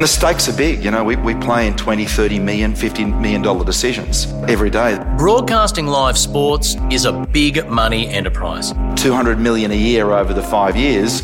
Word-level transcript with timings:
The 0.00 0.06
stakes 0.06 0.48
are 0.48 0.56
big. 0.56 0.84
You 0.84 0.92
know, 0.92 1.02
we, 1.02 1.16
we 1.16 1.34
play 1.34 1.66
in 1.66 1.74
20, 1.74 2.04
30 2.04 2.38
million, 2.38 2.72
50 2.72 3.04
million 3.06 3.42
dollar 3.42 3.64
decisions 3.64 4.26
every 4.46 4.70
day. 4.70 4.96
Broadcasting 5.18 5.88
live 5.88 6.16
sports 6.16 6.76
is 6.88 7.04
a 7.04 7.12
big 7.12 7.66
money 7.68 8.06
enterprise. 8.06 8.72
200 8.94 9.40
million 9.40 9.72
a 9.72 9.76
year 9.76 10.12
over 10.12 10.32
the 10.32 10.42
five 10.42 10.76
years. 10.76 11.22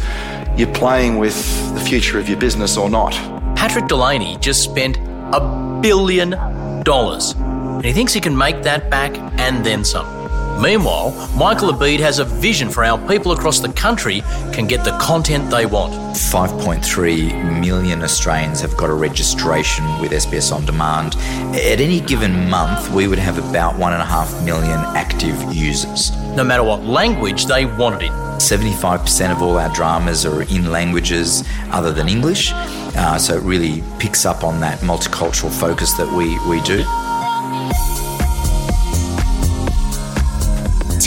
You're 0.57 0.73
playing 0.75 1.19
with 1.19 1.37
the 1.75 1.81
future 1.81 2.19
of 2.19 2.29
your 2.29 2.39
business 2.39 2.77
or 2.77 2.91
not. 2.91 3.13
Patrick 3.57 3.87
Delany 3.87 4.39
just 4.41 4.65
spent 4.65 4.97
a 5.33 5.79
billion 5.81 6.31
dollars, 6.83 7.33
and 7.35 7.85
he 7.85 7.93
thinks 7.93 8.13
he 8.13 8.21
can 8.21 8.37
make 8.37 8.63
that 8.65 8.91
back 8.91 9.17
and 9.39 9.65
then 9.65 9.85
some. 9.85 10.24
Meanwhile, 10.61 11.11
Michael 11.37 11.73
Ebeid 11.73 12.01
has 12.01 12.19
a 12.21 12.25
vision 12.25 12.71
for 12.71 12.85
how 12.85 12.97
people 13.09 13.33
across 13.33 13.61
the 13.61 13.73
country 13.73 14.21
can 14.53 14.67
get 14.67 14.85
the 14.85 14.97
content 14.99 15.51
they 15.51 15.67
want. 15.67 15.93
5.3 16.15 17.61
million 17.61 18.03
Australians 18.03 18.61
have 18.61 18.77
got 18.77 18.89
a 18.89 18.95
registration 18.95 19.85
with 20.01 20.13
SBS 20.13 20.55
On 20.55 20.65
Demand. 20.65 21.17
At 21.57 21.81
any 21.81 22.01
given 22.01 22.49
month, 22.49 22.91
we 22.93 23.09
would 23.09 23.19
have 23.19 23.39
about 23.39 23.75
1.5 23.75 24.45
million 24.45 24.79
active 24.97 25.37
users. 25.53 26.13
No 26.35 26.45
matter 26.45 26.63
what 26.63 26.85
language 26.85 27.47
they 27.47 27.67
want 27.67 28.03
it 28.03 28.07
in. 28.07 28.13
75% 28.39 29.33
of 29.33 29.43
all 29.43 29.59
our 29.59 29.73
dramas 29.75 30.27
are 30.27 30.43
in 30.43 30.71
languages 30.71 31.45
other 31.71 31.93
than 31.93 32.09
English, 32.09 32.53
uh, 32.53 33.17
so 33.17 33.37
it 33.37 33.43
really 33.43 33.83
picks 33.99 34.27
up 34.27 34.45
on 34.45 34.61
that 34.61 34.81
multicultural 34.81 35.51
focus 35.51 35.95
that 35.95 36.11
we, 36.13 36.39
we 36.49 36.61
do. 36.63 36.85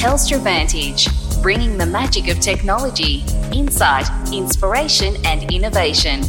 Telstra 0.08 0.40
Vantage, 0.40 1.10
bringing 1.42 1.78
the 1.78 1.86
magic 1.86 2.30
of 2.30 2.40
technology, 2.40 3.26
insight, 3.52 4.08
inspiration, 4.32 5.18
and 5.26 5.52
innovation. 5.52 6.22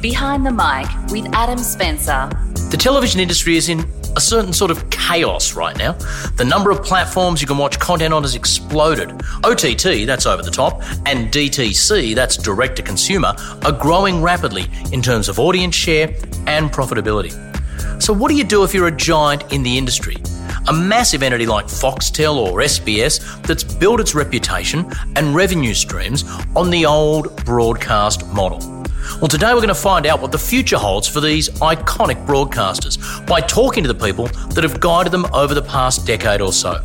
Behind 0.00 0.46
the 0.46 0.50
mic 0.50 0.88
with 1.10 1.30
Adam 1.34 1.58
Spencer. 1.58 2.30
The 2.70 2.78
television 2.78 3.20
industry 3.20 3.58
is 3.58 3.68
in 3.68 3.80
a 4.16 4.20
certain 4.20 4.54
sort 4.54 4.70
of 4.70 4.88
chaos 4.88 5.54
right 5.54 5.76
now. 5.76 5.92
The 6.36 6.46
number 6.46 6.70
of 6.70 6.82
platforms 6.82 7.42
you 7.42 7.46
can 7.46 7.58
watch 7.58 7.78
content 7.78 8.14
on 8.14 8.22
has 8.22 8.34
exploded. 8.34 9.10
OTT, 9.44 10.06
that's 10.06 10.24
over 10.24 10.40
the 10.40 10.50
top, 10.50 10.80
and 11.04 11.30
DTC, 11.30 12.14
that's 12.14 12.38
direct 12.38 12.76
to 12.76 12.82
consumer, 12.82 13.34
are 13.66 13.72
growing 13.72 14.22
rapidly 14.22 14.70
in 14.90 15.02
terms 15.02 15.28
of 15.28 15.38
audience 15.38 15.74
share 15.74 16.08
and 16.46 16.72
profitability. 16.72 17.34
So, 18.02 18.14
what 18.14 18.30
do 18.30 18.36
you 18.36 18.44
do 18.44 18.64
if 18.64 18.72
you're 18.72 18.88
a 18.88 18.96
giant 18.96 19.52
in 19.52 19.62
the 19.62 19.76
industry? 19.76 20.16
A 20.68 20.72
massive 20.72 21.22
entity 21.22 21.46
like 21.46 21.66
Foxtel 21.66 22.36
or 22.38 22.58
SBS 22.58 23.40
that's 23.42 23.62
built 23.62 24.00
its 24.00 24.16
reputation 24.16 24.90
and 25.14 25.32
revenue 25.32 25.74
streams 25.74 26.24
on 26.56 26.70
the 26.70 26.84
old 26.84 27.44
broadcast 27.44 28.26
model. 28.34 28.58
Well, 29.20 29.28
today 29.28 29.54
we're 29.54 29.60
going 29.60 29.68
to 29.68 29.76
find 29.76 30.06
out 30.06 30.20
what 30.20 30.32
the 30.32 30.38
future 30.38 30.76
holds 30.76 31.06
for 31.06 31.20
these 31.20 31.48
iconic 31.60 32.26
broadcasters 32.26 33.24
by 33.28 33.40
talking 33.42 33.84
to 33.84 33.92
the 33.92 33.94
people 33.94 34.26
that 34.26 34.64
have 34.64 34.80
guided 34.80 35.12
them 35.12 35.26
over 35.32 35.54
the 35.54 35.62
past 35.62 36.04
decade 36.04 36.40
or 36.40 36.52
so. 36.52 36.84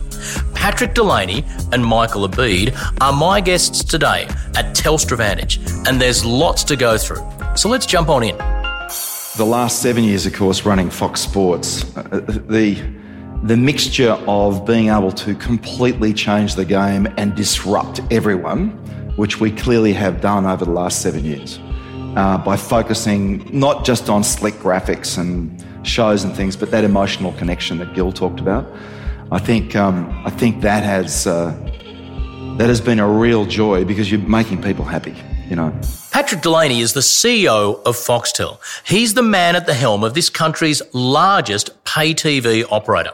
Patrick 0.53 0.93
Delany 0.93 1.43
and 1.71 1.83
Michael 1.83 2.27
Ebeid 2.29 2.77
are 3.01 3.11
my 3.11 3.41
guests 3.41 3.83
today 3.83 4.25
at 4.55 4.75
Telstra 4.75 5.17
Vantage, 5.17 5.59
and 5.88 5.99
there's 5.99 6.23
lots 6.23 6.63
to 6.66 6.75
go 6.75 6.99
through. 6.99 7.27
So 7.55 7.67
let's 7.67 7.88
jump 7.88 8.09
on 8.09 8.21
in. 8.21 8.38
The 9.38 9.45
last 9.45 9.81
seven 9.81 10.03
years, 10.03 10.27
of 10.27 10.33
course, 10.33 10.66
running 10.67 10.91
Fox 10.91 11.21
Sports, 11.21 11.97
uh, 11.97 12.03
the 12.47 13.00
the 13.44 13.58
mixture 13.58 14.11
of 14.28 14.66
being 14.66 14.89
able 14.89 15.11
to 15.11 15.34
completely 15.34 16.14
change 16.14 16.56
the 16.56 16.66
game 16.66 17.08
and 17.17 17.36
disrupt 17.36 18.00
everyone, 18.11 18.70
which 19.16 19.39
we 19.39 19.52
clearly 19.52 19.94
have 19.94 20.22
done 20.22 20.45
over 20.45 20.64
the 20.64 20.72
last 20.72 21.02
seven 21.02 21.25
years, 21.25 21.59
uh, 22.16 22.38
by 22.38 22.56
focusing 22.56 23.47
not 23.52 23.84
just 23.84 24.09
on 24.09 24.23
slick 24.23 24.53
graphics 24.56 25.17
and 25.17 25.66
shows 25.88 26.23
and 26.23 26.36
things, 26.36 26.56
but 26.56 26.69
that 26.69 26.84
emotional 26.84 27.31
connection 27.34 27.80
that 27.80 27.95
Gil 27.95 28.12
talked 28.12 28.39
about. 28.39 28.66
I 29.31 29.40
think 29.40 29.75
um, 29.75 30.09
I 30.25 30.30
think 30.30 30.62
that 30.62 30.84
has 30.84 31.25
uh, 31.25 31.51
that 32.57 32.68
has 32.68 32.81
been 32.81 33.00
a 33.00 33.07
real 33.07 33.46
joy 33.46 33.85
because 33.85 34.12
you're 34.12 34.22
making 34.22 34.62
people 34.62 34.85
happy. 34.85 35.16
You 35.50 35.56
know. 35.56 35.74
Patrick 36.12 36.41
Delany 36.41 36.80
is 36.80 36.94
the 36.94 37.01
CEO 37.01 37.81
of 37.84 37.96
Foxtel. 37.96 38.59
He's 38.85 39.16
the 39.16 39.24
man 39.24 39.56
at 39.56 39.66
the 39.66 39.74
helm 39.74 40.03
of 40.03 40.13
this 40.13 40.30
country's 40.30 40.81
largest 40.94 41.84
pay 41.84 42.13
TV 42.13 42.63
operator. 42.69 43.12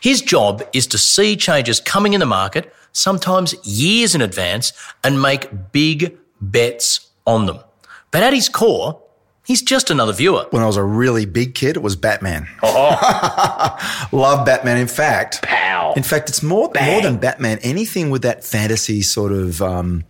His 0.00 0.22
job 0.22 0.62
is 0.72 0.86
to 0.88 0.98
see 0.98 1.36
changes 1.36 1.80
coming 1.80 2.12
in 2.12 2.20
the 2.20 2.26
market, 2.26 2.72
sometimes 2.92 3.54
years 3.66 4.14
in 4.14 4.20
advance, 4.20 4.72
and 5.02 5.20
make 5.20 5.72
big 5.72 6.16
bets 6.40 7.08
on 7.26 7.46
them. 7.46 7.58
But 8.10 8.22
at 8.22 8.32
his 8.32 8.48
core, 8.48 9.00
he's 9.46 9.62
just 9.62 9.90
another 9.90 10.12
viewer. 10.12 10.46
When 10.50 10.62
I 10.62 10.66
was 10.66 10.76
a 10.76 10.84
really 10.84 11.24
big 11.24 11.54
kid, 11.54 11.76
it 11.76 11.82
was 11.82 11.96
Batman. 11.96 12.46
Oh. 12.62 14.08
Love 14.12 14.44
Batman. 14.44 14.76
In 14.78 14.86
fact, 14.88 15.42
Pow. 15.42 15.94
in 15.96 16.02
fact, 16.02 16.28
it's 16.28 16.42
more 16.42 16.68
Bang. 16.68 16.90
more 16.92 17.02
than 17.02 17.18
Batman. 17.18 17.58
Anything 17.62 18.10
with 18.10 18.22
that 18.22 18.44
fantasy 18.44 19.02
sort 19.02 19.32
of 19.32 19.62
um, 19.62 20.04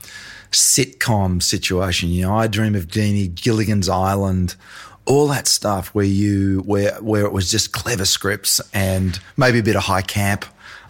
sitcom 0.50 1.43
situation. 1.43 2.09
You 2.11 2.22
know, 2.22 2.37
I 2.37 2.47
dream 2.47 2.75
of 2.75 2.88
Jeannie 2.88 3.28
Gilligan's 3.28 3.88
Island. 3.88 4.56
All 5.05 5.27
that 5.29 5.49
stuff 5.49 5.89
where 5.89 6.05
you 6.05 6.61
where 6.61 6.95
where 7.01 7.25
it 7.25 7.33
was 7.33 7.51
just 7.51 7.73
clever 7.73 8.05
scripts 8.05 8.61
and 8.73 9.19
maybe 9.37 9.59
a 9.59 9.63
bit 9.63 9.77
of 9.77 9.83
high 9.83 10.03
camp. 10.03 10.45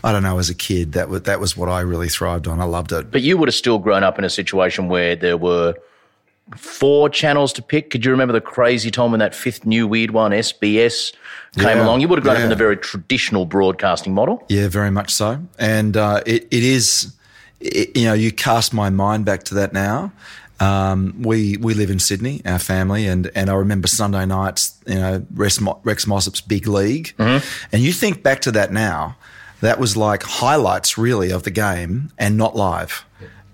I 0.04 0.12
don't 0.12 0.22
know. 0.22 0.38
As 0.38 0.50
a 0.50 0.54
kid, 0.54 0.92
that 0.92 1.08
was 1.08 1.22
that 1.22 1.40
was 1.40 1.56
what 1.56 1.68
I 1.68 1.80
really 1.80 2.08
thrived 2.08 2.46
on. 2.46 2.60
I 2.60 2.64
loved 2.64 2.92
it. 2.92 3.10
But 3.10 3.22
you 3.22 3.36
would 3.38 3.48
have 3.48 3.54
still 3.54 3.78
grown 3.78 4.02
up 4.02 4.18
in 4.18 4.24
a 4.24 4.30
situation 4.30 4.88
where 4.88 5.16
there 5.16 5.36
were 5.36 5.74
four 6.56 7.08
channels 7.08 7.52
to 7.54 7.62
pick. 7.62 7.90
Could 7.90 8.04
you 8.04 8.10
remember 8.10 8.32
the 8.32 8.40
crazy 8.40 8.90
time 8.90 9.10
when 9.12 9.20
that 9.20 9.34
fifth 9.34 9.64
new 9.64 9.86
weird 9.86 10.10
one, 10.10 10.32
SBS, 10.32 11.12
came 11.56 11.78
Yeah, 11.78 11.84
along? 11.84 12.00
You 12.00 12.08
would 12.08 12.18
have 12.18 12.24
grown 12.24 12.36
up 12.36 12.42
in 12.42 12.46
yeah. 12.46 12.50
the 12.50 12.56
very 12.56 12.76
traditional 12.76 13.46
broadcasting 13.46 14.14
model. 14.14 14.44
Yeah, 14.48 14.68
very 14.68 14.90
much 14.90 15.10
so. 15.10 15.40
And 15.58 15.96
uh, 15.96 16.22
it, 16.26 16.44
it 16.50 16.62
is, 16.62 17.14
it, 17.60 17.96
you 17.96 18.04
know, 18.04 18.12
you 18.12 18.32
cast 18.32 18.74
my 18.74 18.90
mind 18.90 19.24
back 19.24 19.44
to 19.44 19.54
that 19.54 19.72
now. 19.72 20.12
Um, 20.60 21.14
we 21.22 21.56
we 21.56 21.74
live 21.74 21.90
in 21.90 21.98
Sydney, 21.98 22.40
our 22.44 22.58
family, 22.58 23.06
and 23.06 23.30
and 23.34 23.50
I 23.50 23.54
remember 23.54 23.88
Sunday 23.88 24.24
nights, 24.26 24.78
you 24.86 24.94
know, 24.94 25.26
Rex, 25.34 25.60
Mo- 25.60 25.80
Rex 25.82 26.06
Mossop's 26.06 26.40
big 26.40 26.66
league, 26.68 27.14
and 27.18 27.82
you 27.82 27.92
think 27.92 28.22
back 28.22 28.40
to 28.42 28.52
that 28.52 28.72
now, 28.72 29.16
that 29.60 29.80
was 29.80 29.96
like 29.96 30.22
highlights 30.22 30.96
really 30.96 31.32
of 31.32 31.42
the 31.42 31.50
game 31.50 32.12
and 32.18 32.36
not 32.36 32.54
live. 32.54 33.04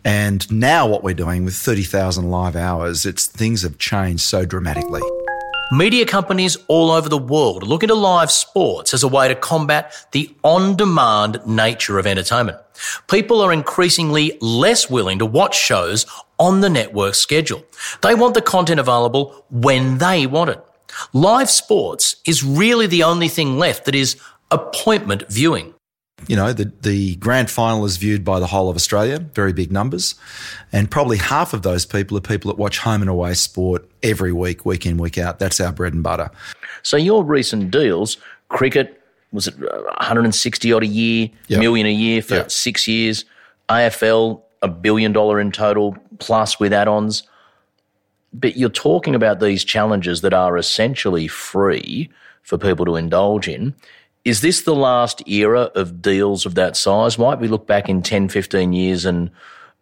And 0.05 0.51
now 0.51 0.87
what 0.87 1.03
we're 1.03 1.15
doing 1.15 1.45
with 1.45 1.55
thirty 1.55 1.83
thousand 1.83 2.31
live 2.31 2.57
hours, 2.57 3.07
it's 3.07 3.27
things 3.27 3.63
have 3.63 3.79
changed 3.79 4.23
so 4.23 4.45
dramatically. 4.45 5.03
Media 5.71 6.07
companies 6.07 6.57
all 6.69 6.91
over 6.91 7.11
the 7.11 7.19
world 7.19 7.63
are 7.63 7.67
looking 7.67 7.89
to 7.89 7.95
live 7.95 8.31
sports 8.31 8.95
as 8.95 9.03
a 9.03 9.09
way 9.09 9.29
to 9.29 9.35
combat 9.35 9.95
the 10.13 10.35
on 10.43 10.75
demand 10.77 11.43
nature 11.45 11.99
of 11.99 12.07
entertainment. 12.07 12.57
People 13.07 13.43
are 13.43 13.53
increasingly 13.53 14.39
less 14.41 14.89
willing 14.89 15.19
to 15.19 15.27
watch 15.27 15.55
shows 15.55 16.07
on 16.39 16.63
the 16.63 16.71
network 16.71 17.15
schedule. 17.15 17.63
They 18.01 18.15
want 18.15 18.33
the 18.33 18.41
content 18.41 18.81
available 18.81 19.45
when 19.51 19.99
they 19.99 20.27
want 20.27 20.49
it. 20.49 20.65
Live 21.13 21.51
sports 21.51 22.17
is 22.27 22.43
really 22.43 22.87
the 22.87 23.03
only 23.03 23.29
thing 23.29 23.59
left 23.59 23.85
that 23.85 23.95
is 23.95 24.17
appointment 24.51 25.29
viewing. 25.29 25.75
You 26.27 26.37
know, 26.37 26.53
the, 26.53 26.73
the 26.83 27.17
grand 27.17 27.51
final 27.51 27.85
is 27.85 27.97
viewed 27.97 28.25
by 28.25 28.41
the 28.41 28.47
whole 28.47 28.69
of 28.69 28.77
Australia, 28.77 29.19
very 29.19 29.53
big 29.53 29.71
numbers. 29.71 30.15
And 30.73 30.91
probably 30.91 31.17
half 31.17 31.55
of 31.55 31.63
those 31.63 31.87
people 31.87 32.17
are 32.19 32.21
people 32.21 32.51
that 32.51 32.59
watch 32.59 32.79
home 32.79 33.01
and 33.03 33.09
away 33.11 33.35
sport 33.35 33.89
every 34.03 34.33
week, 34.33 34.67
week 34.67 34.85
in, 34.85 34.99
week 34.99 35.17
out. 35.17 35.39
That's 35.39 35.61
our 35.61 35.73
bread 35.73 35.95
and 35.95 36.03
butter. 36.03 36.31
So 36.83 36.97
your 36.97 37.25
recent 37.25 37.71
deals, 37.71 38.17
cricket, 38.49 39.01
was 39.33 39.47
it 39.47 39.55
uh, 39.63 39.83
160 39.99 40.73
odd 40.73 40.83
a 40.83 40.87
year, 40.87 41.31
Yep. 41.49 41.61
million 41.61 41.87
a 41.87 41.93
year 41.93 42.21
for 42.23 42.35
Yep. 42.37 42.51
six 42.51 42.89
years, 42.89 43.25
AFL, 43.69 44.43
a 44.63 44.69
billion 44.69 45.13
dollar 45.13 45.41
in 45.41 45.53
total, 45.53 45.97
plus 46.19 46.59
with 46.59 46.73
add-ons. 46.73 47.23
But 48.33 48.57
you're 48.57 48.69
talking 48.71 49.15
about 49.15 49.41
these 49.41 49.65
challenges 49.65 50.21
that 50.23 50.35
are 50.35 50.57
essentially 50.57 51.29
free 51.29 52.11
for 52.43 52.59
people 52.59 52.85
to 52.87 52.97
indulge 52.97 53.49
in. 53.49 53.75
Is 54.29 54.43
this 54.43 54.61
the 54.61 54.75
last 54.75 55.27
era 55.27 55.71
of 55.75 56.03
deals 56.03 56.45
of 56.45 56.55
that 56.57 56.77
size? 56.77 57.19
Might 57.19 57.41
we 57.41 57.49
look 57.49 57.67
back 57.67 57.89
in 57.89 58.03
10, 58.03 58.29
15 58.29 58.75
years 58.75 59.07
and, 59.07 59.31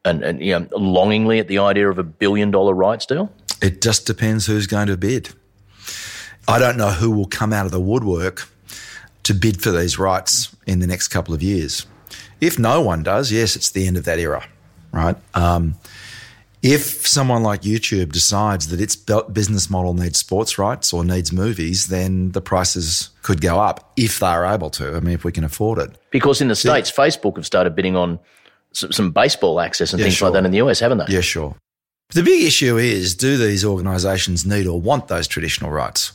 and, 0.05 0.23
and 0.23 0.41
you 0.41 0.57
know, 0.57 0.69
longingly 0.79 1.41
at 1.41 1.49
the 1.49 1.59
idea 1.59 1.91
of 1.91 1.99
a 1.99 2.05
billion 2.05 2.53
dollar 2.53 2.73
rights 2.73 3.07
deal? 3.07 3.33
It 3.61 3.83
just 3.83 4.07
depends 4.07 4.47
who's 4.47 4.69
going 4.69 4.87
to 4.87 4.97
bid. 4.97 5.31
I 6.47 6.61
don't 6.61 6.77
know 6.77 6.91
who 6.91 7.11
will 7.11 7.27
come 7.27 7.53
out 7.53 7.67
of 7.67 7.73
the 7.73 7.81
woodwork 7.81 8.49
to 9.25 9.35
bid 9.35 9.61
for 9.61 9.73
these 9.73 9.99
rights 9.99 10.55
in 10.65 10.79
the 10.79 10.87
next 10.87 11.09
couple 11.09 11.35
of 11.35 11.43
years. 11.43 11.85
If 12.41 12.57
no 12.57 12.81
one 12.81 13.03
does, 13.03 13.33
yes, 13.33 13.57
it's 13.57 13.71
the 13.71 13.85
end 13.89 13.97
of 13.97 14.05
that 14.05 14.21
era, 14.21 14.47
right? 14.93 15.17
Um, 15.35 15.75
if 16.67 17.07
someone 17.07 17.43
like 17.43 17.63
YouTube 17.63 18.11
decides 18.13 18.69
that 18.69 18.81
its 18.81 18.97
business 18.97 19.71
model 19.71 19.95
needs 19.95 20.19
sports 20.19 20.59
rights 20.59 20.93
or 20.93 21.05
needs 21.05 21.33
movies, 21.33 21.87
then 21.87 22.33
the 22.33 22.41
prices 22.41 23.11
could 23.23 23.41
go 23.41 23.61
up 23.61 23.93
if 23.97 24.19
they're 24.19 24.45
able 24.45 24.71
to. 24.71 24.97
I 24.97 25.01
mean, 25.01 25.15
if 25.15 25.25
we 25.25 25.33
can 25.33 25.45
afford 25.45 25.79
it. 25.79 25.91
Because 26.11 26.41
in 26.41 26.49
the 26.49 26.57
States, 26.57 26.91
Facebook 26.91 27.37
have 27.37 27.47
started 27.47 27.77
bidding 27.77 27.95
on 27.95 28.19
some, 28.73 28.91
some 28.91 29.11
baseball 29.13 29.61
access 29.61 29.93
and 29.93 30.01
Yeah, 30.01 30.07
things 30.07 30.17
sure. 30.17 30.29
like 30.29 30.35
that 30.35 30.45
in 30.45 30.51
the 30.51 30.59
US, 30.59 30.81
haven't 30.81 30.99
they? 30.99 31.07
Yeah, 31.09 31.21
sure. 31.21 31.55
The 32.11 32.23
big 32.23 32.43
issue 32.45 32.77
is 32.77 33.15
do 33.15 33.37
these 33.37 33.65
organisations 33.65 34.45
need 34.45 34.67
or 34.67 34.81
want 34.81 35.09
those 35.09 35.27
traditional 35.27 35.71
rights? 35.71 36.13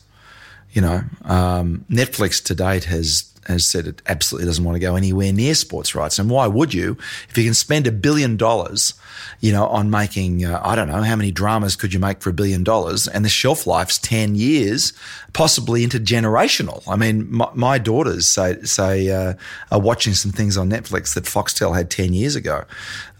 You 0.72 0.82
know, 0.82 1.02
um, 1.24 1.84
Netflix 1.90 2.42
to 2.44 2.54
date 2.54 2.84
has 2.84 3.32
has 3.46 3.66
said 3.66 3.86
it 3.86 4.02
absolutely 4.06 4.46
doesn't 4.46 4.64
want 4.64 4.76
to 4.76 4.80
go 4.80 4.94
anywhere 4.94 5.32
near 5.32 5.54
sports 5.54 5.94
rights. 5.94 6.18
And 6.18 6.30
why 6.30 6.46
would 6.46 6.72
you? 6.72 6.96
If 7.28 7.36
you 7.36 7.44
can 7.44 7.54
spend 7.54 7.86
a 7.86 7.92
billion 7.92 8.36
dollars, 8.36 8.94
you 9.40 9.52
know, 9.52 9.66
on 9.66 9.90
making, 9.90 10.44
uh, 10.44 10.60
I 10.62 10.76
don't 10.76 10.88
know, 10.88 11.02
how 11.02 11.16
many 11.16 11.32
dramas 11.32 11.74
could 11.74 11.92
you 11.92 11.98
make 11.98 12.20
for 12.20 12.30
a 12.30 12.32
billion 12.32 12.62
dollars? 12.62 13.08
And 13.08 13.24
the 13.24 13.28
shelf 13.28 13.66
life's 13.66 13.98
10 13.98 14.36
years, 14.36 14.92
possibly 15.32 15.84
intergenerational. 15.84 16.82
I 16.86 16.96
mean, 16.96 17.30
my, 17.32 17.48
my 17.54 17.78
daughters 17.78 18.26
say, 18.26 18.62
say, 18.62 19.10
uh, 19.10 19.34
are 19.70 19.80
watching 19.80 20.14
some 20.14 20.30
things 20.30 20.56
on 20.56 20.70
Netflix 20.70 21.14
that 21.14 21.24
Foxtel 21.24 21.76
had 21.76 21.90
10 21.90 22.12
years 22.12 22.36
ago. 22.36 22.64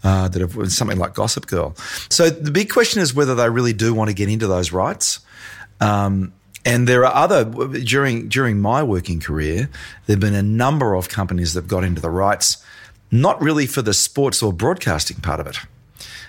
Uh, 0.05 0.27
that 0.27 0.41
have 0.41 0.69
something 0.69 0.97
like 0.97 1.13
Gossip 1.13 1.47
Girl. 1.47 1.73
So 2.09 2.29
the 2.29 2.51
big 2.51 2.69
question 2.69 3.01
is 3.01 3.13
whether 3.13 3.35
they 3.35 3.49
really 3.49 3.71
do 3.71 3.93
want 3.93 4.09
to 4.09 4.13
get 4.13 4.27
into 4.27 4.47
those 4.47 4.73
rights. 4.73 5.21
Um, 5.79 6.33
and 6.65 6.87
there 6.87 7.05
are 7.05 7.13
other 7.13 7.43
during 7.43 8.29
during 8.29 8.61
my 8.61 8.83
working 8.83 9.19
career, 9.19 9.69
there've 10.05 10.19
been 10.19 10.35
a 10.35 10.43
number 10.43 10.95
of 10.95 11.09
companies 11.09 11.53
that 11.53 11.61
have 11.61 11.69
got 11.69 11.83
into 11.83 12.01
the 12.01 12.09
rights, 12.09 12.63
not 13.11 13.41
really 13.41 13.65
for 13.65 13.81
the 13.81 13.93
sports 13.93 14.41
or 14.41 14.53
broadcasting 14.53 15.17
part 15.17 15.39
of 15.39 15.47
it. 15.47 15.57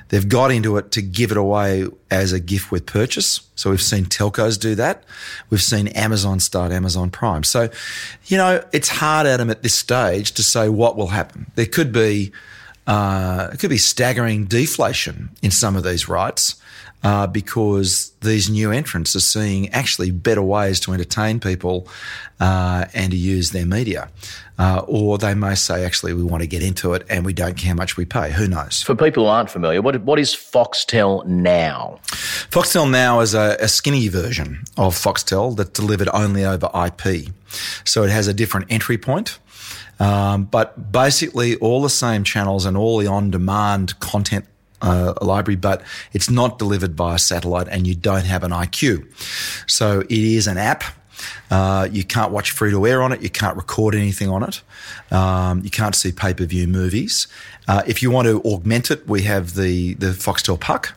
They've 0.09 0.29
got 0.29 0.51
into 0.51 0.77
it 0.77 0.91
to 0.93 1.03
give 1.03 1.31
it 1.31 1.37
away 1.37 1.87
as 2.11 2.33
a 2.33 2.41
gift 2.41 2.71
with 2.71 2.85
purchase. 2.85 3.41
So 3.55 3.71
we've 3.71 3.83
seen 3.83 4.05
telcos 4.05 4.61
do 4.61 4.75
that. 4.75 5.03
We've 5.51 5.63
seen 5.63 5.89
Amazon 5.89 6.41
start 6.41 6.73
Amazon 6.73 7.11
Prime. 7.11 7.43
So, 7.43 7.71
you 8.27 8.37
know, 8.37 8.63
it's 8.71 8.89
hard, 8.89 9.27
Adam, 9.27 9.51
at 9.51 9.63
this 9.63 9.75
stage 9.75 10.33
to 10.33 10.43
say 10.43 10.69
what 10.69 10.97
will 10.97 11.09
happen. 11.09 11.51
There 11.55 11.67
could 11.67 11.91
be 11.91 12.33
uh, 12.87 13.49
it 13.53 13.59
could 13.61 13.71
be 13.71 13.79
staggering 13.79 14.45
deflation 14.45 15.31
in 15.43 15.51
some 15.51 15.75
of 15.75 15.85
these 15.85 16.07
rights 16.07 16.57
uh, 17.05 17.27
because 17.27 18.12
these 18.23 18.49
new 18.49 18.73
entrants 18.73 19.15
are 19.15 19.21
seeing 19.21 19.69
actually 19.69 20.11
better 20.11 20.43
ways 20.43 20.81
to 20.81 20.93
entertain 20.93 21.39
people 21.39 21.87
uh, 22.41 22.87
and 22.95 23.12
to 23.12 23.17
use 23.17 23.51
their 23.51 23.67
media. 23.67 24.09
Uh, 24.59 24.83
or 24.87 25.19
they 25.19 25.35
may 25.35 25.55
say, 25.55 25.85
actually, 25.85 26.15
we 26.15 26.23
want 26.23 26.41
to 26.43 26.47
get 26.47 26.62
into 26.62 26.95
it 26.95 27.05
and 27.11 27.27
we 27.27 27.33
don't 27.33 27.56
care 27.56 27.69
how 27.69 27.75
much 27.75 27.97
we 27.97 28.05
pay. 28.05 28.31
Who 28.31 28.49
knows? 28.49 28.83
For 28.83 28.95
people 28.95 29.25
who 29.25 29.29
aren't 29.29 29.51
familiar, 29.51 29.83
what, 29.83 30.01
what 30.03 30.19
is 30.19 30.31
Foxtel 30.35 31.27
Now? 31.27 31.99
Foxtel 32.51 32.91
Now 32.91 33.21
is 33.21 33.35
a, 33.35 33.57
a 33.61 33.69
skinny 33.69 34.09
version 34.09 34.65
of 34.79 34.95
Foxtel 34.95 35.57
that's 35.57 35.71
delivered 35.71 36.09
only 36.15 36.45
over 36.45 36.71
IP. 36.75 37.29
So 37.85 38.03
it 38.05 38.11
has 38.11 38.29
a 38.29 38.35
different 38.35 38.67
entry 38.71 38.97
point. 38.97 39.39
Um, 40.00 40.45
but 40.45 40.91
basically, 40.91 41.57
all 41.57 41.83
the 41.83 41.91
same 41.91 42.25
channels 42.25 42.65
and 42.65 42.77
all 42.77 42.99
the 42.99 43.07
on 43.07 43.31
demand 43.31 43.99
content 44.00 44.47
uh, 44.85 45.15
a 45.17 45.25
library, 45.25 45.57
but 45.57 45.83
it's 46.13 46.31
not 46.31 46.59
delivered 46.59 46.95
by 46.95 47.17
a 47.17 47.19
satellite 47.19 47.69
and 47.69 47.87
you 47.87 47.95
don't 47.95 48.27
have 48.27 48.45
an 48.45 48.51
IQ. 48.51 49.07
So 49.69 50.01
it 50.01 50.11
is 50.11 50.47
an 50.47 50.59
app. 50.59 50.85
Uh, 51.51 51.89
you 51.91 52.05
can't 52.05 52.33
watch 52.33 52.51
free 52.51 52.71
to 52.71 52.87
air 52.87 53.03
on 53.03 53.13
it. 53.13 53.23
You 53.23 53.31
can't 53.31 53.57
record 53.57 53.95
anything 53.95 54.29
on 54.29 54.43
it. 54.43 54.63
Um, 55.11 55.63
you 55.65 55.71
can't 55.71 55.95
see 55.95 56.13
pay 56.13 56.35
per 56.35 56.45
view 56.45 56.67
movies. 56.67 57.29
Uh, 57.67 57.83
if 57.87 58.03
you 58.03 58.11
want 58.11 58.27
to 58.29 58.43
augment 58.43 58.91
it, 58.91 59.07
we 59.09 59.23
have 59.23 59.55
the 59.55 59.95
the 59.95 60.09
Foxtel 60.09 60.59
Puck 60.59 60.95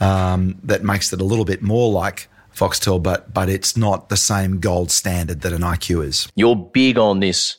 um, 0.00 0.56
that 0.62 0.84
makes 0.84 1.12
it 1.12 1.20
a 1.20 1.24
little 1.24 1.44
bit 1.44 1.62
more 1.62 1.90
like 1.90 2.28
Foxtel, 2.54 3.02
but 3.02 3.32
but 3.32 3.48
it's 3.48 3.76
not 3.76 4.10
the 4.10 4.16
same 4.16 4.60
gold 4.60 4.90
standard 4.90 5.40
that 5.40 5.52
an 5.52 5.62
IQ 5.62 6.04
is. 6.04 6.28
You're 6.36 6.56
big 6.56 6.98
on 6.98 7.20
this 7.20 7.56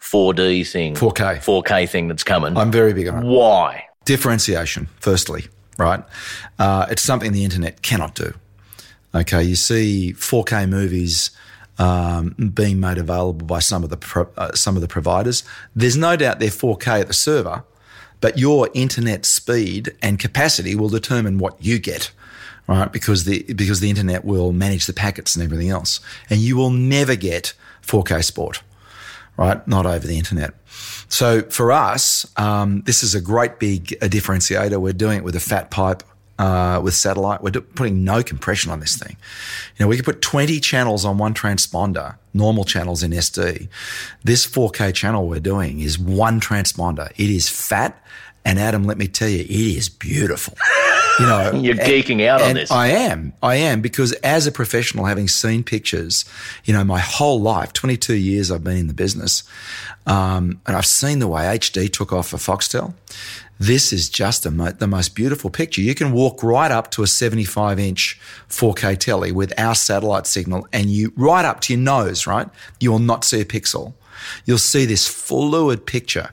4D 0.00 0.70
thing, 0.70 0.94
4K, 0.94 1.38
4K 1.38 1.88
thing 1.88 2.08
that's 2.08 2.22
coming. 2.22 2.56
I'm 2.56 2.70
very 2.70 2.92
big 2.92 3.08
on 3.08 3.24
it. 3.24 3.26
Why? 3.26 3.85
Differentiation, 4.06 4.88
firstly, 4.98 5.46
right? 5.76 6.02
Uh, 6.58 6.86
it's 6.90 7.02
something 7.02 7.32
the 7.32 7.44
internet 7.44 7.82
cannot 7.82 8.14
do. 8.14 8.32
Okay, 9.14 9.42
you 9.42 9.56
see 9.56 10.14
4K 10.16 10.68
movies 10.68 11.30
um, 11.78 12.30
being 12.54 12.80
made 12.80 12.98
available 12.98 13.46
by 13.46 13.58
some 13.58 13.84
of 13.84 13.90
the 13.90 13.96
pro- 13.96 14.30
uh, 14.36 14.52
some 14.54 14.76
of 14.76 14.82
the 14.82 14.88
providers. 14.88 15.44
There's 15.74 15.96
no 15.96 16.16
doubt 16.16 16.38
they're 16.38 16.48
4K 16.48 17.02
at 17.02 17.06
the 17.06 17.12
server, 17.12 17.64
but 18.20 18.38
your 18.38 18.68
internet 18.74 19.26
speed 19.26 19.94
and 20.02 20.18
capacity 20.18 20.74
will 20.74 20.88
determine 20.88 21.38
what 21.38 21.62
you 21.62 21.78
get, 21.78 22.10
right? 22.66 22.90
Because 22.90 23.24
the 23.24 23.42
because 23.54 23.80
the 23.80 23.90
internet 23.90 24.24
will 24.24 24.52
manage 24.52 24.86
the 24.86 24.92
packets 24.92 25.34
and 25.36 25.44
everything 25.44 25.70
else, 25.70 26.00
and 26.30 26.40
you 26.40 26.56
will 26.56 26.70
never 26.70 27.16
get 27.16 27.52
4K 27.82 28.24
sport, 28.24 28.62
right? 29.36 29.66
Not 29.66 29.86
over 29.86 30.06
the 30.06 30.18
internet. 30.18 30.54
So 31.08 31.42
for 31.42 31.72
us, 31.72 32.30
um, 32.36 32.82
this 32.82 33.02
is 33.02 33.14
a 33.14 33.20
great 33.20 33.58
big 33.58 33.92
a 34.02 34.08
differentiator. 34.08 34.78
We're 34.80 34.92
doing 34.92 35.18
it 35.18 35.24
with 35.24 35.36
a 35.36 35.40
fat 35.40 35.70
pipe. 35.70 36.02
Uh, 36.38 36.78
with 36.84 36.92
satellite, 36.92 37.42
we're 37.42 37.50
putting 37.50 38.04
no 38.04 38.22
compression 38.22 38.70
on 38.70 38.78
this 38.78 38.94
thing. 38.94 39.16
You 39.78 39.84
know, 39.84 39.88
we 39.88 39.96
could 39.96 40.04
put 40.04 40.20
20 40.20 40.60
channels 40.60 41.02
on 41.02 41.16
one 41.16 41.32
transponder, 41.32 42.16
normal 42.34 42.64
channels 42.64 43.02
in 43.02 43.12
SD. 43.12 43.68
This 44.22 44.46
4K 44.46 44.92
channel 44.92 45.26
we're 45.26 45.40
doing 45.40 45.80
is 45.80 45.98
one 45.98 46.38
transponder. 46.38 47.10
It 47.12 47.30
is 47.30 47.48
fat. 47.48 47.98
And 48.46 48.60
Adam, 48.60 48.84
let 48.84 48.96
me 48.96 49.08
tell 49.08 49.28
you, 49.28 49.40
it 49.40 49.50
is 49.50 49.88
beautiful. 49.88 50.56
You 51.18 51.26
know, 51.26 51.50
you're 51.60 51.74
geeking 51.74 52.24
out 52.24 52.40
on 52.40 52.54
this. 52.54 52.70
I 52.70 52.86
am, 52.86 53.32
I 53.42 53.56
am, 53.56 53.80
because 53.80 54.12
as 54.12 54.46
a 54.46 54.52
professional, 54.52 55.06
having 55.06 55.26
seen 55.26 55.64
pictures, 55.64 56.24
you 56.64 56.72
know, 56.72 56.84
my 56.84 57.00
whole 57.00 57.40
life, 57.40 57.72
22 57.72 58.14
years 58.14 58.52
I've 58.52 58.62
been 58.62 58.76
in 58.76 58.86
the 58.86 58.94
business, 58.94 59.42
um, 60.06 60.60
and 60.64 60.76
I've 60.76 60.86
seen 60.86 61.18
the 61.18 61.26
way 61.26 61.42
HD 61.42 61.92
took 61.92 62.12
off 62.12 62.28
for 62.28 62.36
Foxtel. 62.36 62.94
This 63.58 63.92
is 63.92 64.08
just 64.08 64.48
mo- 64.48 64.70
the 64.70 64.86
most 64.86 65.16
beautiful 65.16 65.50
picture. 65.50 65.80
You 65.80 65.96
can 65.96 66.12
walk 66.12 66.40
right 66.44 66.70
up 66.70 66.92
to 66.92 67.02
a 67.02 67.08
75 67.08 67.80
inch 67.80 68.20
4K 68.48 68.96
telly 68.96 69.32
with 69.32 69.52
our 69.58 69.74
satellite 69.74 70.28
signal, 70.28 70.68
and 70.72 70.88
you 70.88 71.12
right 71.16 71.44
up 71.44 71.62
to 71.62 71.72
your 71.72 71.82
nose, 71.82 72.28
right? 72.28 72.48
You 72.78 72.92
will 72.92 73.00
not 73.00 73.24
see 73.24 73.40
a 73.40 73.44
pixel. 73.44 73.94
You'll 74.44 74.58
see 74.58 74.84
this 74.84 75.06
fluid 75.08 75.84
picture 75.84 76.30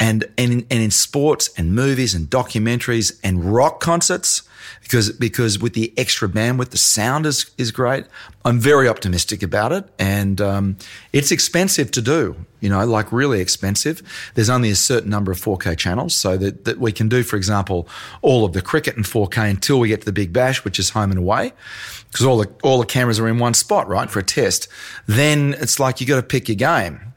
and, 0.00 0.24
and, 0.36 0.52
in, 0.52 0.66
and 0.70 0.82
in 0.82 0.90
sports 0.90 1.50
and 1.56 1.74
movies 1.74 2.14
and 2.14 2.28
documentaries 2.28 3.18
and 3.22 3.44
rock 3.44 3.80
concerts, 3.80 4.42
because, 4.82 5.12
because 5.12 5.58
with 5.58 5.74
the 5.74 5.92
extra 5.96 6.28
bandwidth, 6.28 6.70
the 6.70 6.78
sound 6.78 7.26
is, 7.26 7.50
is 7.58 7.70
great. 7.70 8.04
I'm 8.44 8.58
very 8.58 8.88
optimistic 8.88 9.42
about 9.42 9.72
it. 9.72 9.84
And, 9.98 10.40
um, 10.40 10.76
it's 11.12 11.30
expensive 11.30 11.90
to 11.92 12.02
do, 12.02 12.36
you 12.60 12.68
know, 12.68 12.84
like 12.84 13.12
really 13.12 13.40
expensive. 13.40 14.02
There's 14.34 14.50
only 14.50 14.70
a 14.70 14.76
certain 14.76 15.10
number 15.10 15.30
of 15.30 15.38
4K 15.38 15.78
channels 15.78 16.14
so 16.14 16.36
that, 16.38 16.64
that 16.64 16.78
we 16.78 16.92
can 16.92 17.08
do, 17.08 17.22
for 17.22 17.36
example, 17.36 17.88
all 18.20 18.44
of 18.44 18.52
the 18.52 18.62
cricket 18.62 18.96
in 18.96 19.04
4K 19.04 19.48
until 19.48 19.78
we 19.78 19.88
get 19.88 20.00
to 20.00 20.06
the 20.06 20.12
big 20.12 20.32
bash, 20.32 20.64
which 20.64 20.78
is 20.78 20.90
home 20.90 21.10
and 21.10 21.18
away. 21.18 21.52
Because 22.10 22.26
all 22.26 22.38
the, 22.38 22.50
all 22.62 22.78
the 22.78 22.86
cameras 22.86 23.20
are 23.20 23.28
in 23.28 23.38
one 23.38 23.54
spot, 23.54 23.88
right, 23.88 24.10
for 24.10 24.18
a 24.18 24.24
test. 24.24 24.68
Then 25.06 25.54
it's 25.60 25.78
like 25.78 26.00
you 26.00 26.06
got 26.06 26.16
to 26.16 26.22
pick 26.22 26.48
your 26.48 26.56
game. 26.56 27.14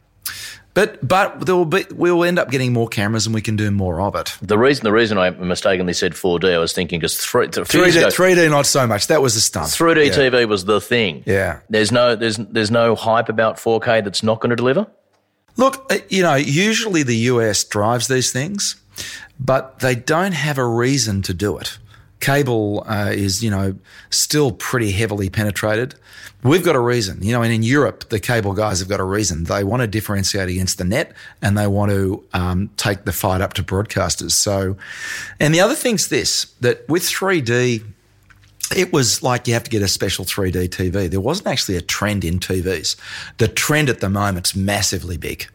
But 0.78 1.08
but 1.08 1.44
there 1.48 1.56
will 1.56 1.66
be 1.66 1.88
we 1.92 2.12
will 2.12 2.24
end 2.24 2.38
up 2.38 2.52
getting 2.52 2.72
more 2.72 2.88
cameras 2.88 3.26
and 3.26 3.34
we 3.34 3.42
can 3.42 3.56
do 3.56 3.72
more 3.72 4.00
of 4.00 4.14
it. 4.14 4.38
The 4.44 4.60
reason 4.60 4.84
the 4.84 4.92
reason 4.92 5.18
I 5.18 5.32
mistakenly 5.32 5.94
said 5.94 6.12
4D, 6.12 6.54
I 6.54 6.60
was 6.60 6.72
thinking 6.72 7.00
because 7.00 7.18
3, 7.18 7.48
3D, 7.48 7.66
3D 8.14 8.48
not 8.52 8.68
so 8.68 8.86
much. 8.86 9.08
That 9.08 9.20
was 9.20 9.36
a 9.36 9.42
stunt. 9.42 9.70
3D 9.70 10.06
yeah. 10.06 10.14
TV 10.14 10.48
was 10.48 10.66
the 10.66 10.80
thing. 10.80 11.24
Yeah. 11.26 11.62
There's 11.68 11.92
no 11.92 12.16
there's 12.16 12.38
there's 12.38 12.70
no 12.70 12.94
hype 12.94 13.28
about 13.28 13.58
4K 13.58 14.04
that's 14.04 14.22
not 14.22 14.40
going 14.40 14.52
to 14.52 14.56
deliver. 14.56 14.86
Look, 15.56 15.92
uh, 15.92 15.98
you 16.10 16.22
know, 16.22 16.36
usually 16.36 17.02
the 17.02 17.18
US 17.32 17.64
drives 17.64 18.08
these 18.08 18.32
things, 18.32 18.76
but 19.40 19.80
they 19.80 19.96
don't 19.96 20.34
have 20.34 20.60
a 20.60 20.68
reason 20.68 21.24
to 21.24 21.34
do 21.34 21.58
it. 21.58 21.80
Cable 22.20 22.84
uh, 22.88 23.12
is, 23.14 23.44
you 23.44 23.50
know, 23.50 23.76
still 24.10 24.52
pretty 24.52 24.92
heavily 24.92 25.30
penetrated. 25.30 25.96
We've 26.44 26.64
got 26.64 26.76
a 26.76 26.80
reason, 26.80 27.22
you 27.22 27.32
know, 27.32 27.42
and 27.42 27.52
in 27.52 27.64
Europe, 27.64 28.10
the 28.10 28.20
cable 28.20 28.54
guys 28.54 28.80
have 28.80 28.88
got 28.88 29.00
a 29.00 29.04
reason. 29.04 29.46
They 29.46 29.64
want 29.64 29.82
to 29.82 29.88
differentiate 29.88 30.50
against 30.50 30.78
the 30.78 30.84
net 30.84 31.14
and 31.42 31.58
they 31.58 31.68
want 31.68 31.92
to 31.92 32.24
um, 32.34 32.70
take 32.78 33.06
the 33.06 33.12
fight 33.12 33.42
up 33.42 33.54
to 33.54 33.64
broadcasters. 33.64 34.32
So, 34.32 34.78
and 35.40 35.54
the 35.54 35.60
other 35.60 35.76
thing's 35.76 36.10
this 36.10 36.46
that 36.62 36.88
with 36.88 37.04
3D, 37.04 37.84
it 38.76 38.94
was 38.94 39.24
like 39.24 39.48
you 39.48 39.54
have 39.54 39.64
to 39.64 39.70
get 39.70 39.82
a 39.82 39.88
special 39.88 40.26
3D 40.26 40.70
TV. 40.70 41.10
There 41.10 41.20
wasn't 41.20 41.48
actually 41.48 41.78
a 41.78 41.82
trend 41.82 42.24
in 42.24 42.40
TVs. 42.40 42.96
The 43.38 43.48
trend 43.48 43.90
at 43.90 44.00
the 44.00 44.10
moment's 44.10 44.56
massively 44.56 45.18
big. 45.18 45.48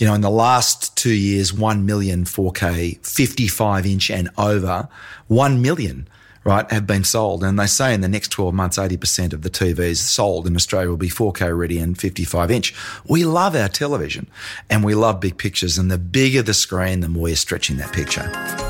You 0.00 0.06
know, 0.06 0.14
in 0.14 0.22
the 0.22 0.30
last 0.30 0.96
two 0.96 1.12
years, 1.12 1.52
1 1.52 1.84
million 1.84 2.24
4K, 2.24 3.06
55 3.06 3.84
inch 3.84 4.10
and 4.10 4.30
over, 4.38 4.88
1 5.26 5.60
million 5.60 6.08
right, 6.42 6.70
have 6.70 6.86
been 6.86 7.04
sold. 7.04 7.44
And 7.44 7.58
they 7.58 7.66
say 7.66 7.92
in 7.92 8.00
the 8.00 8.08
next 8.08 8.28
12 8.28 8.54
months, 8.54 8.78
80% 8.78 9.34
of 9.34 9.42
the 9.42 9.50
TVs 9.50 9.98
sold 9.98 10.46
in 10.46 10.56
Australia 10.56 10.88
will 10.88 10.96
be 10.96 11.10
4K 11.10 11.54
ready 11.54 11.78
and 11.78 11.98
55 11.98 12.50
inch. 12.50 12.74
We 13.06 13.26
love 13.26 13.54
our 13.54 13.68
television 13.68 14.26
and 14.70 14.82
we 14.82 14.94
love 14.94 15.20
big 15.20 15.36
pictures. 15.36 15.76
And 15.76 15.90
the 15.90 15.98
bigger 15.98 16.40
the 16.40 16.54
screen, 16.54 17.00
the 17.00 17.08
more 17.10 17.28
you're 17.28 17.36
stretching 17.36 17.76
that 17.76 17.92
picture. 17.92 18.69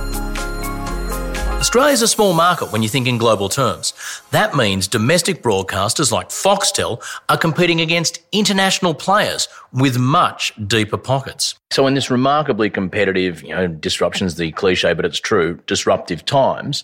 Australia's 1.61 2.01
a 2.01 2.09
small 2.09 2.33
market 2.33 2.73
when 2.73 2.83
you 2.83 2.89
think 2.89 3.07
in 3.07 3.19
global 3.19 3.51
terms. 3.51 3.93
That 4.31 4.57
means 4.57 4.89
domestic 4.89 5.43
broadcasters 5.43 6.11
like 6.11 6.31
Foxtel 6.31 7.03
are 7.29 7.37
competing 7.37 7.83
against 7.83 8.19
international 8.33 8.95
players 8.95 9.47
with 9.71 9.99
much 9.99 10.55
deeper 10.67 10.97
pockets. 10.97 11.57
So 11.71 11.87
in 11.87 11.93
this 11.93 12.11
remarkably 12.11 12.71
competitive, 12.71 13.43
you 13.43 13.55
know, 13.55 13.67
disruptions 13.67 14.37
the 14.37 14.53
cliche, 14.53 14.95
but 14.95 15.05
it's 15.05 15.21
true, 15.21 15.61
disruptive 15.67 16.25
times, 16.25 16.83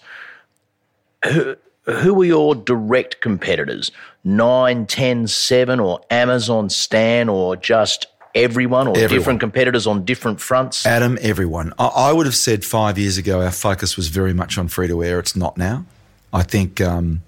who, 1.25 1.57
who 1.85 2.13
were 2.13 2.27
your 2.27 2.55
direct 2.55 3.23
competitors? 3.23 3.91
9, 4.25 4.85
10, 4.85 5.27
7 5.27 5.81
or 5.81 6.01
Amazon 6.11 6.69
Stan 6.69 7.31
or 7.31 7.57
just 7.57 8.09
everyone 8.37 8.87
or 8.87 8.91
Everyone. 8.97 9.11
different 9.19 9.41
competitors 9.41 9.87
on 9.87 10.05
different 10.05 10.41
fronts? 10.41 10.87
Adam, 10.87 11.19
everyone. 11.21 11.73
I, 11.79 11.87
I 11.87 12.13
would 12.13 12.27
have 12.27 12.37
said 12.37 12.65
five 12.65 12.99
years 12.99 13.19
ago 13.19 13.41
our 13.41 13.51
focus 13.51 13.97
was 13.97 14.09
very 14.09 14.33
much 14.35 14.59
on 14.59 14.69
free 14.69 14.87
to 14.89 15.03
air. 15.03 15.19
It's 15.19 15.35
not 15.35 15.57
now. 15.57 15.85
I 16.33 16.43
think 16.43 16.81
um, 16.81 17.23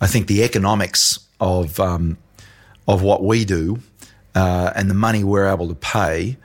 I 0.00 0.06
think 0.06 0.26
the 0.26 0.42
economics 0.42 1.20
of 1.40 1.78
um, 1.80 2.18
of 2.86 3.02
what 3.02 3.22
we 3.22 3.44
do 3.44 3.78
uh, 4.34 4.72
and 4.74 4.90
the 4.90 4.94
money 4.94 5.24
we're 5.24 5.46
able 5.48 5.68
to 5.68 5.74
pay. 5.74 6.36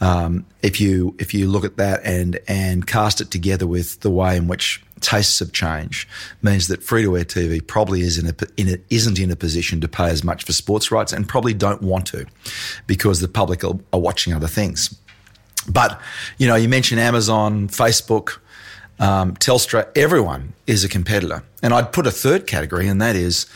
Um, 0.00 0.44
if 0.62 0.80
you 0.80 1.14
if 1.18 1.32
you 1.32 1.48
look 1.48 1.64
at 1.64 1.76
that 1.76 2.00
and 2.04 2.38
and 2.46 2.86
cast 2.86 3.20
it 3.20 3.30
together 3.30 3.66
with 3.66 4.00
the 4.00 4.10
way 4.10 4.36
in 4.36 4.48
which 4.48 4.82
tastes 5.04 5.38
have 5.38 5.52
changed, 5.52 6.08
means 6.42 6.68
that 6.68 6.82
free 6.82 7.02
to 7.02 7.16
air 7.16 7.24
TV 7.24 7.64
probably 7.64 8.00
is 8.00 8.18
in 8.18 8.26
a, 8.26 8.34
in 8.56 8.68
a, 8.68 8.78
isn't 8.90 9.18
in 9.18 9.30
a 9.30 9.36
position 9.36 9.80
to 9.80 9.88
pay 9.88 10.08
as 10.08 10.24
much 10.24 10.44
for 10.44 10.52
sports 10.52 10.90
rights 10.90 11.12
and 11.12 11.28
probably 11.28 11.54
don't 11.54 11.82
want 11.82 12.06
to, 12.06 12.26
because 12.86 13.20
the 13.20 13.28
public 13.28 13.62
are, 13.62 13.78
are 13.92 14.00
watching 14.00 14.32
other 14.32 14.48
things. 14.48 14.98
But 15.68 16.00
you 16.38 16.46
know, 16.46 16.56
you 16.56 16.68
mentioned 16.68 17.00
Amazon, 17.00 17.68
Facebook, 17.68 18.38
um, 18.98 19.34
Telstra. 19.36 19.86
Everyone 19.96 20.54
is 20.66 20.84
a 20.84 20.88
competitor, 20.88 21.42
and 21.62 21.72
I'd 21.74 21.92
put 21.92 22.06
a 22.06 22.10
third 22.10 22.46
category, 22.46 22.88
and 22.88 23.00
that 23.00 23.16
is 23.16 23.46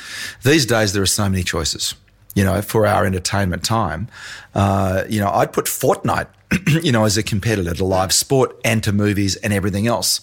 these 0.43 0.67
days 0.67 0.93
there 0.93 1.02
are 1.02 1.07
so 1.07 1.28
many 1.28 1.43
choices. 1.43 1.95
You 2.35 2.45
know, 2.45 2.63
for 2.63 2.87
our 2.87 3.05
entertainment 3.05 3.65
time, 3.65 4.09
uh, 4.55 5.05
you 5.09 5.21
know, 5.21 5.31
I'd 5.31 5.53
put 5.53 5.65
Fortnite, 5.65 6.29
you 6.85 6.93
know, 6.93 7.05
as 7.05 7.17
a 7.17 7.23
competitor 7.23 7.75
to 7.75 7.85
live 7.85 8.13
sport 8.13 8.59
and 8.65 8.83
to 8.85 8.93
movies 8.93 9.35
and 9.37 9.53
everything 9.53 9.87
else. 9.87 10.21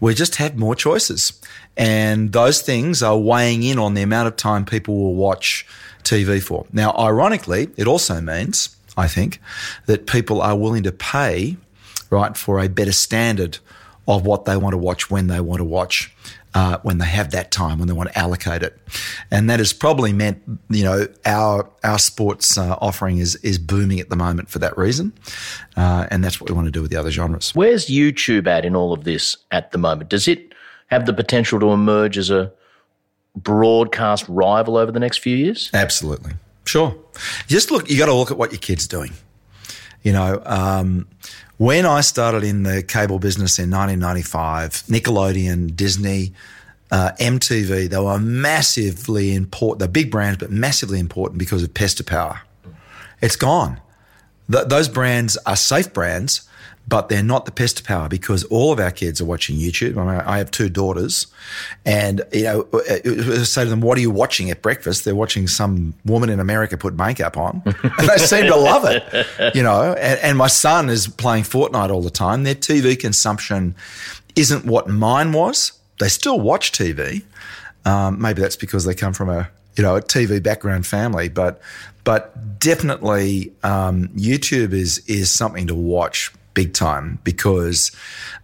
We 0.00 0.14
just 0.14 0.36
have 0.36 0.56
more 0.56 0.74
choices, 0.74 1.40
and 1.76 2.32
those 2.32 2.62
things 2.62 3.02
are 3.02 3.16
weighing 3.16 3.62
in 3.62 3.78
on 3.78 3.94
the 3.94 4.02
amount 4.02 4.28
of 4.28 4.36
time 4.36 4.64
people 4.64 4.96
will 4.96 5.14
watch 5.14 5.66
TV 6.02 6.42
for. 6.42 6.66
Now, 6.72 6.94
ironically, 6.98 7.68
it 7.76 7.86
also 7.86 8.20
means, 8.20 8.76
I 8.96 9.08
think, 9.08 9.40
that 9.86 10.06
people 10.06 10.42
are 10.42 10.56
willing 10.56 10.82
to 10.82 10.92
pay, 10.92 11.56
right, 12.10 12.36
for 12.36 12.60
a 12.60 12.68
better 12.68 12.92
standard 12.92 13.58
of 14.08 14.26
what 14.26 14.44
they 14.44 14.56
want 14.56 14.72
to 14.72 14.78
watch 14.78 15.10
when 15.10 15.28
they 15.28 15.40
want 15.40 15.60
to 15.60 15.64
watch. 15.64 16.14
Uh, 16.54 16.76
when 16.82 16.98
they 16.98 17.06
have 17.06 17.30
that 17.30 17.50
time, 17.50 17.78
when 17.78 17.88
they 17.88 17.94
want 17.94 18.10
to 18.10 18.18
allocate 18.18 18.62
it, 18.62 18.78
and 19.30 19.48
that 19.48 19.58
has 19.58 19.72
probably 19.72 20.12
meant, 20.12 20.42
you 20.68 20.84
know, 20.84 21.06
our 21.24 21.66
our 21.82 21.98
sports 21.98 22.58
uh, 22.58 22.76
offering 22.78 23.16
is 23.16 23.36
is 23.36 23.58
booming 23.58 24.00
at 24.00 24.10
the 24.10 24.16
moment 24.16 24.50
for 24.50 24.58
that 24.58 24.76
reason, 24.76 25.14
uh, 25.78 26.06
and 26.10 26.22
that's 26.22 26.42
what 26.42 26.50
we 26.50 26.54
want 26.54 26.66
to 26.66 26.70
do 26.70 26.82
with 26.82 26.90
the 26.90 26.96
other 26.98 27.10
genres. 27.10 27.54
Where's 27.54 27.86
YouTube 27.86 28.46
at 28.46 28.66
in 28.66 28.76
all 28.76 28.92
of 28.92 29.04
this 29.04 29.38
at 29.50 29.72
the 29.72 29.78
moment? 29.78 30.10
Does 30.10 30.28
it 30.28 30.52
have 30.88 31.06
the 31.06 31.14
potential 31.14 31.58
to 31.58 31.70
emerge 31.70 32.18
as 32.18 32.28
a 32.30 32.52
broadcast 33.34 34.26
rival 34.28 34.76
over 34.76 34.92
the 34.92 35.00
next 35.00 35.18
few 35.18 35.34
years? 35.34 35.70
Absolutely. 35.72 36.32
Sure. 36.64 36.94
Just 37.46 37.70
look, 37.70 37.90
you 37.90 37.98
got 37.98 38.06
to 38.06 38.14
look 38.14 38.30
at 38.30 38.38
what 38.38 38.52
your 38.52 38.60
kid's 38.60 38.86
doing. 38.86 39.12
You 40.02 40.12
know, 40.12 40.42
um, 40.44 41.08
when 41.62 41.86
I 41.86 42.00
started 42.00 42.42
in 42.42 42.64
the 42.64 42.82
cable 42.82 43.20
business 43.20 43.56
in 43.60 43.70
1995, 43.70 44.82
Nickelodeon, 44.88 45.76
Disney, 45.76 46.32
uh, 46.90 47.12
MTV, 47.20 47.88
they 47.88 47.98
were 47.98 48.18
massively 48.18 49.32
important. 49.32 49.78
They're 49.78 49.86
big 49.86 50.10
brands, 50.10 50.40
but 50.40 50.50
massively 50.50 50.98
important 50.98 51.38
because 51.38 51.62
of 51.62 51.72
Pester 51.72 52.02
Power. 52.02 52.40
It's 53.20 53.36
gone. 53.36 53.80
Th- 54.50 54.66
those 54.66 54.88
brands 54.88 55.36
are 55.46 55.54
safe 55.54 55.92
brands, 55.92 56.48
but 56.88 57.08
they're 57.08 57.22
not 57.22 57.46
the 57.46 57.52
pest 57.52 57.84
Power 57.84 58.08
because 58.08 58.44
all 58.44 58.72
of 58.72 58.78
our 58.78 58.90
kids 58.90 59.20
are 59.20 59.24
watching 59.24 59.56
YouTube. 59.56 59.96
I, 59.96 60.04
mean, 60.04 60.20
I 60.26 60.38
have 60.38 60.50
two 60.50 60.68
daughters, 60.68 61.26
and 61.84 62.22
you 62.32 62.44
know, 62.44 62.68
I 62.72 63.00
say 63.44 63.64
to 63.64 63.70
them, 63.70 63.80
"What 63.80 63.98
are 63.98 64.00
you 64.00 64.10
watching 64.10 64.50
at 64.50 64.62
breakfast?" 64.62 65.04
They're 65.04 65.14
watching 65.14 65.46
some 65.46 65.94
woman 66.04 66.28
in 66.28 66.40
America 66.40 66.76
put 66.76 66.94
makeup 66.94 67.36
on, 67.36 67.62
and 67.64 68.08
they 68.08 68.18
seem 68.18 68.46
to 68.46 68.56
love 68.56 68.84
it. 68.84 69.54
You 69.54 69.62
know, 69.62 69.94
and, 69.94 70.20
and 70.20 70.38
my 70.38 70.48
son 70.48 70.90
is 70.90 71.08
playing 71.08 71.44
Fortnite 71.44 71.90
all 71.90 72.02
the 72.02 72.10
time. 72.10 72.44
Their 72.44 72.54
TV 72.54 72.98
consumption 72.98 73.74
isn't 74.36 74.64
what 74.64 74.88
mine 74.88 75.32
was. 75.32 75.72
They 75.98 76.08
still 76.08 76.40
watch 76.40 76.72
TV. 76.72 77.22
Um, 77.84 78.20
maybe 78.20 78.42
that's 78.42 78.56
because 78.56 78.84
they 78.84 78.94
come 78.94 79.12
from 79.12 79.28
a 79.28 79.48
you 79.76 79.82
know 79.82 79.96
a 79.96 80.02
TV 80.02 80.42
background 80.42 80.86
family, 80.86 81.28
but 81.28 81.60
but 82.04 82.58
definitely 82.58 83.52
um, 83.62 84.08
YouTube 84.08 84.72
is 84.72 84.98
is 85.06 85.30
something 85.30 85.66
to 85.68 85.74
watch 85.74 86.32
big 86.54 86.74
time 86.74 87.18
because 87.24 87.90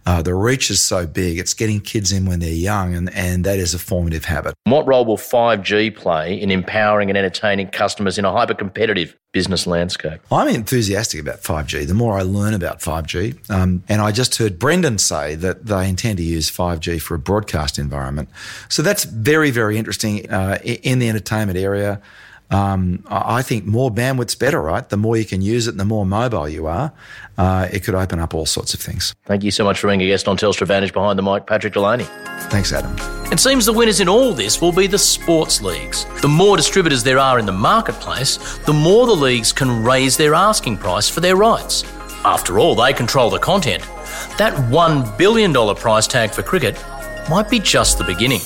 uh, 0.05 0.21
the 0.21 0.33
reach 0.33 0.69
is 0.71 0.81
so 0.81 1.05
big. 1.05 1.37
It's 1.37 1.53
getting 1.53 1.79
kids 1.79 2.11
in 2.11 2.25
when 2.25 2.39
they're 2.39 2.49
young, 2.49 2.95
and, 2.95 3.13
and 3.13 3.43
that 3.45 3.59
is 3.59 3.73
a 3.73 3.79
formative 3.79 4.25
habit. 4.25 4.55
What 4.63 4.87
role 4.87 5.05
will 5.05 5.17
5G 5.17 5.95
play 5.95 6.39
in 6.39 6.51
empowering 6.51 7.09
and 7.09 7.17
entertaining 7.17 7.67
customers 7.67 8.17
in 8.17 8.25
a 8.25 8.31
hyper 8.31 8.53
competitive 8.53 9.15
business 9.31 9.67
landscape? 9.67 10.21
I'm 10.31 10.47
enthusiastic 10.47 11.21
about 11.21 11.41
5G. 11.41 11.87
The 11.87 11.93
more 11.93 12.17
I 12.17 12.23
learn 12.23 12.53
about 12.53 12.79
5G, 12.79 13.49
um, 13.49 13.83
and 13.87 14.01
I 14.01 14.11
just 14.11 14.37
heard 14.37 14.57
Brendan 14.57 14.97
say 14.97 15.35
that 15.35 15.65
they 15.65 15.87
intend 15.87 16.17
to 16.17 16.23
use 16.23 16.49
5G 16.49 17.01
for 17.01 17.15
a 17.15 17.19
broadcast 17.19 17.77
environment. 17.77 18.29
So 18.69 18.81
that's 18.81 19.03
very, 19.03 19.51
very 19.51 19.77
interesting 19.77 20.29
uh, 20.31 20.59
in 20.63 20.99
the 20.99 21.09
entertainment 21.09 21.57
area. 21.57 22.01
Um, 22.51 23.03
I 23.07 23.43
think 23.43 23.65
more 23.65 23.91
bandwidth's 23.91 24.35
better, 24.35 24.61
right? 24.61 24.87
The 24.87 24.97
more 24.97 25.15
you 25.15 25.25
can 25.25 25.41
use 25.41 25.67
it, 25.67 25.77
the 25.77 25.85
more 25.85 26.05
mobile 26.05 26.49
you 26.49 26.65
are. 26.65 26.91
Uh, 27.37 27.67
it 27.71 27.83
could 27.83 27.93
open 27.93 28.19
up 28.19 28.33
all 28.33 28.45
sorts 28.47 28.73
of 28.73 28.79
things. 28.79 29.13
Thank 29.25 29.43
you 29.43 29.51
so 29.51 29.63
much 29.63 29.79
for 29.79 29.87
being 29.87 30.01
a 30.01 30.07
guest 30.07 30.27
on 30.27 30.35
Telstra 30.35 30.65
Vantage 30.65 30.91
Behind 30.91 31.17
the 31.17 31.23
Mic, 31.23 31.45
Patrick 31.45 31.73
Delany. 31.73 32.05
Thanks, 32.49 32.73
Adam. 32.73 32.95
It 33.31 33.39
seems 33.39 33.67
the 33.67 33.73
winners 33.73 33.99
in 33.99 34.09
all 34.09 34.33
this 34.33 34.59
will 34.59 34.71
be 34.71 34.87
the 34.87 34.97
sports 34.97 35.61
leagues. 35.61 36.05
The 36.21 36.27
more 36.27 36.57
distributors 36.57 37.03
there 37.03 37.19
are 37.19 37.37
in 37.37 37.45
the 37.45 37.51
marketplace, 37.51 38.57
the 38.65 38.73
more 38.73 39.05
the 39.05 39.15
leagues 39.15 39.53
can 39.53 39.83
raise 39.83 40.17
their 40.17 40.33
asking 40.33 40.77
price 40.77 41.07
for 41.07 41.19
their 41.19 41.35
rights. 41.35 41.83
After 42.25 42.57
all, 42.57 42.73
they 42.73 42.93
control 42.93 43.29
the 43.29 43.39
content. 43.39 43.83
That 44.39 44.53
$1 44.71 45.17
billion 45.17 45.53
price 45.75 46.07
tag 46.07 46.31
for 46.31 46.41
cricket 46.41 46.83
might 47.29 47.49
be 47.49 47.59
just 47.59 47.99
the 47.99 48.03
beginning. 48.03 48.41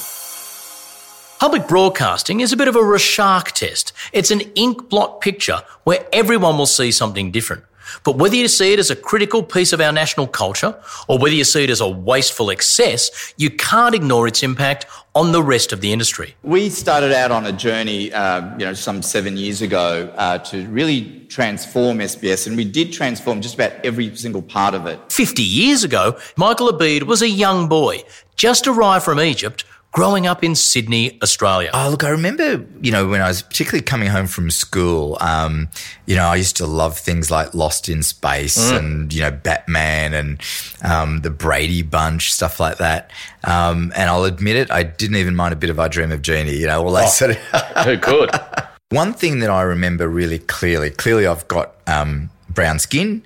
Public 1.43 1.67
broadcasting 1.67 2.39
is 2.39 2.53
a 2.53 2.55
bit 2.55 2.69
of 2.69 2.77
a 2.77 2.81
Rorschach 2.81 3.51
test. 3.51 3.91
It's 4.13 4.31
an 4.31 4.39
ink 4.55 4.87
blot 4.87 5.19
picture 5.19 5.59
where 5.83 6.07
everyone 6.13 6.57
will 6.57 6.65
see 6.65 6.89
something 6.89 7.31
different. 7.31 7.65
But 8.05 8.15
whether 8.15 8.37
you 8.37 8.47
see 8.47 8.71
it 8.71 8.79
as 8.79 8.89
a 8.89 8.95
critical 8.95 9.43
piece 9.43 9.73
of 9.73 9.81
our 9.81 9.91
national 9.91 10.27
culture 10.27 10.73
or 11.09 11.19
whether 11.19 11.35
you 11.35 11.43
see 11.43 11.65
it 11.65 11.69
as 11.69 11.81
a 11.81 11.89
wasteful 11.89 12.49
excess, 12.49 13.33
you 13.35 13.49
can't 13.49 13.93
ignore 13.93 14.25
its 14.25 14.41
impact 14.41 14.85
on 15.15 15.33
the 15.33 15.43
rest 15.43 15.73
of 15.73 15.81
the 15.81 15.91
industry. 15.91 16.33
We 16.43 16.69
started 16.69 17.11
out 17.11 17.31
on 17.31 17.45
a 17.45 17.51
journey, 17.51 18.13
uh, 18.13 18.57
you 18.57 18.65
know, 18.65 18.73
some 18.73 19.01
seven 19.01 19.35
years 19.35 19.61
ago 19.61 20.13
uh, 20.15 20.37
to 20.37 20.65
really 20.69 21.25
transform 21.27 21.97
SBS, 21.97 22.47
and 22.47 22.55
we 22.55 22.63
did 22.63 22.93
transform 22.93 23.41
just 23.41 23.55
about 23.55 23.73
every 23.83 24.15
single 24.15 24.41
part 24.41 24.75
of 24.75 24.85
it. 24.85 24.97
50 25.11 25.43
years 25.43 25.83
ago, 25.83 26.17
Michael 26.37 26.71
Ebeid 26.71 27.03
was 27.03 27.21
a 27.21 27.29
young 27.29 27.67
boy, 27.67 28.03
just 28.37 28.65
arrived 28.65 29.03
from 29.03 29.19
Egypt, 29.19 29.65
growing 29.93 30.25
up 30.25 30.43
in 30.43 30.55
Sydney, 30.55 31.19
Australia. 31.21 31.69
Oh, 31.73 31.87
look, 31.89 32.03
I 32.03 32.09
remember, 32.09 32.65
you 32.81 32.91
know, 32.91 33.07
when 33.07 33.21
I 33.21 33.27
was 33.27 33.43
particularly 33.43 33.83
coming 33.83 34.09
home 34.09 34.27
from 34.27 34.49
school, 34.49 35.17
um, 35.21 35.69
you 36.07 36.15
know, 36.15 36.25
I 36.25 36.35
used 36.35 36.57
to 36.57 36.65
love 36.65 36.97
things 36.97 37.31
like 37.31 37.53
Lost 37.53 37.87
in 37.87 38.01
Space 38.03 38.71
and, 38.71 39.13
you 39.13 39.21
know, 39.21 39.31
Batman 39.31 40.13
and 40.13 40.41
um, 40.83 41.21
the 41.21 41.29
Brady 41.29 41.83
Bunch, 41.83 42.33
stuff 42.33 42.59
like 42.59 42.79
that. 42.79 43.11
Um, 43.43 43.93
and 43.95 44.09
I'll 44.09 44.25
admit 44.25 44.55
it, 44.55 44.71
I 44.71 44.83
didn't 44.83 45.17
even 45.17 45.35
mind 45.35 45.53
a 45.53 45.57
bit 45.57 45.69
of 45.69 45.79
I 45.79 45.87
Dream 45.87 46.11
of 46.11 46.23
Jeannie, 46.23 46.57
you 46.57 46.67
know, 46.67 46.83
all 46.83 46.91
that 46.93 47.09
sort 47.09 47.31
of. 47.31 47.37
Who 47.85 47.97
could? 47.99 48.31
One 48.89 49.13
thing 49.13 49.39
that 49.39 49.49
I 49.49 49.61
remember 49.61 50.07
really 50.07 50.39
clearly, 50.39 50.89
clearly 50.89 51.25
I've 51.25 51.47
got 51.47 51.75
um, 51.87 52.29
brown 52.49 52.79
skin, 52.79 53.23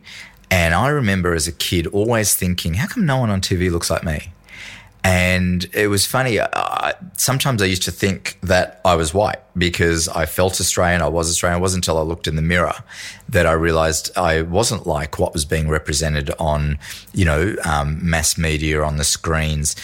and 0.52 0.74
I 0.74 0.90
remember 0.90 1.34
as 1.34 1.48
a 1.48 1.52
kid 1.52 1.88
always 1.88 2.36
thinking, 2.36 2.76
how 2.76 2.88
come 2.88 3.06
no 3.06 3.18
one 3.18 3.30
on 3.30 3.42
TV 3.42 3.72
looks 3.72 3.90
like 3.90 4.04
me? 4.04 4.32
And 5.08 5.70
it 5.74 5.88
was 5.88 6.06
funny. 6.06 6.38
Uh, 6.38 6.92
sometimes 7.14 7.62
I 7.62 7.66
used 7.66 7.84
to 7.84 7.92
think 7.92 8.38
that 8.42 8.82
I 8.84 8.96
was 8.96 9.14
white 9.14 9.38
because 9.58 10.10
I 10.10 10.26
felt 10.26 10.60
Australian. 10.60 11.02
I 11.02 11.08
was 11.08 11.30
Australian. 11.30 11.60
It 11.60 11.62
wasn't 11.62 11.86
until 11.86 11.98
I 11.98 12.02
looked 12.02 12.28
in 12.28 12.36
the 12.36 12.42
mirror 12.42 12.74
that 13.30 13.46
I 13.46 13.54
realized 13.54 14.12
I 14.18 14.42
wasn't 14.42 14.86
like 14.86 15.18
what 15.18 15.32
was 15.32 15.46
being 15.46 15.70
represented 15.70 16.32
on, 16.40 16.78
you 17.14 17.24
know, 17.24 17.56
um, 17.64 18.00
mass 18.02 18.38
media 18.38 18.82
on 18.84 18.98
the 18.98 19.06
screens. 19.06 19.78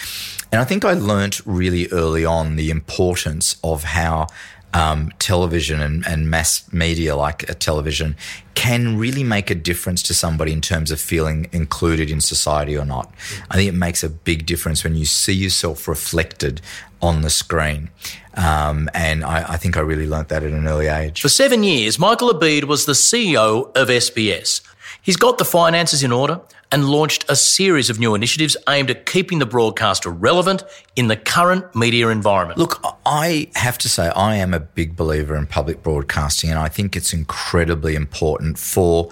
And 0.51 0.59
I 0.59 0.65
think 0.65 0.83
I 0.83 0.91
learnt 0.91 1.39
really 1.45 1.87
early 1.87 2.25
on 2.25 2.57
the 2.57 2.69
importance 2.69 3.55
of 3.63 3.85
how 3.85 4.27
um, 4.73 5.11
television 5.19 5.79
and, 5.81 6.05
and, 6.07 6.29
mass 6.29 6.71
media 6.73 7.15
like 7.15 7.47
a 7.49 7.53
television 7.53 8.15
can 8.55 8.97
really 8.97 9.23
make 9.23 9.49
a 9.51 9.55
difference 9.55 10.01
to 10.03 10.13
somebody 10.13 10.51
in 10.51 10.61
terms 10.61 10.89
of 10.89 10.99
feeling 10.99 11.47
included 11.51 12.09
in 12.09 12.19
society 12.19 12.75
or 12.77 12.85
not. 12.85 13.13
I 13.51 13.55
think 13.55 13.69
it 13.69 13.75
makes 13.75 14.03
a 14.03 14.09
big 14.09 14.45
difference 14.45 14.83
when 14.83 14.95
you 14.95 15.05
see 15.05 15.33
yourself 15.33 15.87
reflected 15.87 16.61
on 17.01 17.21
the 17.21 17.29
screen. 17.29 17.89
Um, 18.35 18.89
and 18.93 19.23
I, 19.23 19.53
I, 19.53 19.57
think 19.57 19.77
I 19.77 19.81
really 19.81 20.07
learnt 20.07 20.29
that 20.29 20.43
at 20.43 20.51
an 20.51 20.67
early 20.67 20.87
age. 20.87 21.21
For 21.21 21.29
seven 21.29 21.63
years, 21.63 21.99
Michael 21.99 22.33
Ebeid 22.33 22.63
was 22.63 22.85
the 22.85 22.93
CEO 22.93 23.75
of 23.75 23.89
SBS. 23.89 24.61
He's 25.01 25.17
got 25.17 25.37
the 25.37 25.45
finances 25.45 26.01
in 26.01 26.11
order, 26.11 26.39
and 26.73 26.89
launched 26.89 27.23
a 27.29 27.35
series 27.35 27.91
of 27.91 27.99
new 27.99 28.15
initiatives 28.15 28.57
aimed 28.67 28.89
at 28.89 29.05
keeping 29.05 29.37
the 29.37 29.45
broadcaster 29.45 30.09
relevant 30.09 30.63
in 30.95 31.07
the 31.07 31.15
current 31.15 31.75
media 31.75 32.09
environment. 32.09 32.57
Look, 32.57 32.83
I 33.05 33.51
have 33.53 33.77
to 33.77 33.87
say, 33.87 34.09
I 34.09 34.37
am 34.37 34.55
a 34.55 34.59
big 34.59 34.95
believer 34.95 35.35
in 35.35 35.45
public 35.45 35.83
broadcasting, 35.83 36.49
and 36.49 36.57
I 36.57 36.69
think 36.69 36.95
it's 36.95 37.13
incredibly 37.13 37.93
important 37.93 38.57
for 38.57 39.11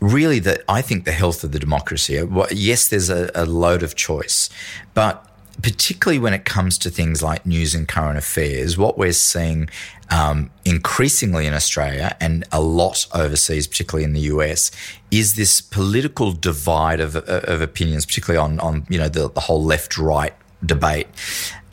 really 0.00 0.40
the 0.40 0.62
I 0.68 0.82
think 0.82 1.04
the 1.04 1.12
health 1.12 1.44
of 1.44 1.52
the 1.52 1.60
democracy. 1.60 2.20
Yes, 2.50 2.88
there's 2.88 3.08
a, 3.08 3.30
a 3.36 3.46
load 3.46 3.84
of 3.84 3.94
choice, 3.94 4.50
but 4.92 5.24
particularly 5.62 6.18
when 6.18 6.32
it 6.32 6.44
comes 6.44 6.78
to 6.78 6.90
things 6.90 7.22
like 7.22 7.46
news 7.46 7.74
and 7.74 7.88
current 7.88 8.18
affairs, 8.18 8.76
what 8.76 8.98
we're 8.98 9.12
seeing 9.12 9.68
um, 10.10 10.50
increasingly 10.64 11.46
in 11.46 11.54
Australia 11.54 12.16
and 12.20 12.44
a 12.52 12.60
lot 12.60 13.06
overseas, 13.14 13.66
particularly 13.66 14.04
in 14.04 14.12
the 14.12 14.20
US, 14.20 14.70
is 15.10 15.34
this 15.34 15.60
political 15.60 16.32
divide 16.32 17.00
of, 17.00 17.16
of 17.16 17.60
opinions, 17.60 18.06
particularly 18.06 18.38
on, 18.38 18.60
on 18.60 18.86
you 18.88 18.98
know 18.98 19.08
the, 19.08 19.30
the 19.30 19.40
whole 19.40 19.62
left-right 19.62 20.34
debate. 20.64 21.08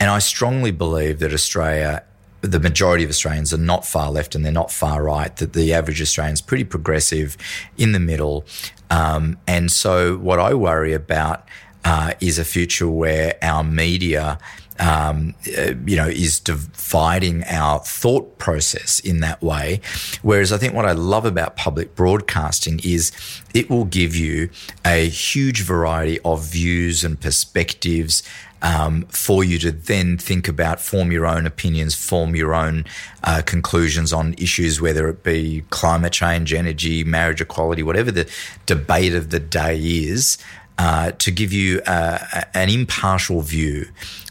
And 0.00 0.10
I 0.10 0.18
strongly 0.18 0.70
believe 0.70 1.18
that 1.20 1.32
Australia 1.32 2.02
the 2.44 2.60
majority 2.60 3.02
of 3.04 3.08
Australians 3.08 3.54
are 3.54 3.58
not 3.58 3.86
far 3.86 4.10
left 4.10 4.34
and 4.34 4.44
they're 4.44 4.52
not 4.52 4.70
far 4.70 5.02
right, 5.02 5.34
that 5.36 5.54
the 5.54 5.72
average 5.72 6.02
Australian 6.02 6.34
is 6.34 6.42
pretty 6.42 6.64
progressive 6.64 7.38
in 7.78 7.92
the 7.92 8.00
middle. 8.00 8.44
Um, 8.90 9.38
and 9.46 9.72
so, 9.72 10.18
what 10.18 10.38
I 10.38 10.52
worry 10.52 10.92
about 10.92 11.48
uh, 11.84 12.14
is 12.20 12.38
a 12.38 12.44
future 12.44 12.88
where 12.88 13.36
our 13.42 13.62
media, 13.62 14.38
um, 14.80 15.34
uh, 15.58 15.74
you 15.86 15.96
know, 15.96 16.08
is 16.08 16.40
dividing 16.40 17.44
our 17.44 17.78
thought 17.80 18.38
process 18.38 19.00
in 19.00 19.20
that 19.20 19.42
way. 19.42 19.80
Whereas 20.22 20.52
I 20.52 20.58
think 20.58 20.74
what 20.74 20.86
I 20.86 20.92
love 20.92 21.26
about 21.26 21.56
public 21.56 21.94
broadcasting 21.94 22.80
is 22.82 23.12
it 23.52 23.68
will 23.68 23.84
give 23.84 24.16
you 24.16 24.48
a 24.84 25.08
huge 25.08 25.62
variety 25.62 26.18
of 26.20 26.44
views 26.44 27.04
and 27.04 27.20
perspectives. 27.20 28.22
Um, 28.62 29.02
for 29.10 29.44
you 29.44 29.58
to 29.58 29.70
then 29.72 30.16
think 30.16 30.48
about, 30.48 30.80
form 30.80 31.12
your 31.12 31.26
own 31.26 31.44
opinions, 31.44 31.94
form 31.94 32.34
your 32.34 32.54
own 32.54 32.86
uh, 33.22 33.42
conclusions 33.44 34.10
on 34.10 34.32
issues, 34.38 34.80
whether 34.80 35.06
it 35.08 35.22
be 35.22 35.64
climate 35.68 36.14
change, 36.14 36.54
energy, 36.54 37.04
marriage 37.04 37.42
equality, 37.42 37.82
whatever 37.82 38.10
the 38.10 38.26
debate 38.64 39.12
of 39.12 39.28
the 39.28 39.38
day 39.38 39.78
is 39.78 40.38
uh, 40.78 41.12
to 41.12 41.30
give 41.30 41.52
you 41.52 41.80
uh, 41.86 42.18
an 42.54 42.68
impartial 42.68 43.40
view, 43.40 43.86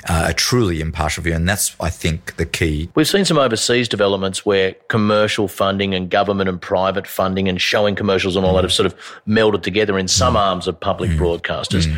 uh, 0.09 0.27
a 0.29 0.33
truly 0.33 0.81
impartial 0.81 1.23
view. 1.23 1.33
And 1.33 1.47
that's, 1.47 1.75
I 1.79 1.89
think, 1.89 2.35
the 2.35 2.45
key. 2.45 2.89
We've 2.95 3.07
seen 3.07 3.25
some 3.25 3.37
overseas 3.37 3.87
developments 3.87 4.45
where 4.45 4.73
commercial 4.89 5.47
funding 5.47 5.93
and 5.93 6.09
government 6.09 6.49
and 6.49 6.61
private 6.61 7.07
funding 7.07 7.47
and 7.47 7.61
showing 7.61 7.95
commercials 7.95 8.35
and 8.35 8.45
all 8.45 8.53
mm. 8.53 8.57
that 8.57 8.63
have 8.65 8.73
sort 8.73 8.87
of 8.87 8.95
melded 9.27 9.63
together 9.63 9.97
in 9.97 10.07
some 10.07 10.33
mm. 10.33 10.39
arms 10.39 10.67
of 10.67 10.79
public 10.79 11.11
mm. 11.11 11.17
broadcasters. 11.17 11.87
Mm. 11.87 11.97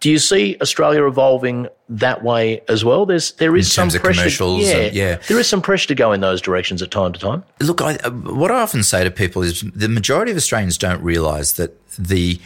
Do 0.00 0.10
you 0.10 0.18
see 0.18 0.58
Australia 0.60 1.06
evolving 1.06 1.66
that 1.88 2.22
way 2.22 2.60
as 2.68 2.84
well? 2.84 3.06
There's 3.06 3.32
there 3.32 3.56
is 3.56 3.72
some 3.72 3.88
pressure. 3.88 4.44
Yeah, 4.44 4.76
and, 4.76 4.94
yeah, 4.94 5.16
there 5.28 5.38
is 5.38 5.46
some 5.46 5.62
pressure 5.62 5.88
to 5.88 5.94
go 5.94 6.12
in 6.12 6.20
those 6.20 6.42
directions 6.42 6.82
at 6.82 6.90
time 6.90 7.14
to 7.14 7.18
time. 7.18 7.42
Look, 7.60 7.80
I, 7.80 7.94
what 8.08 8.50
I 8.50 8.60
often 8.60 8.82
say 8.82 9.02
to 9.02 9.10
people 9.10 9.42
is 9.42 9.62
the 9.74 9.88
majority 9.88 10.30
of 10.30 10.36
Australians 10.36 10.76
don't 10.76 11.02
realise 11.02 11.52
that 11.52 11.80
the 11.96 12.38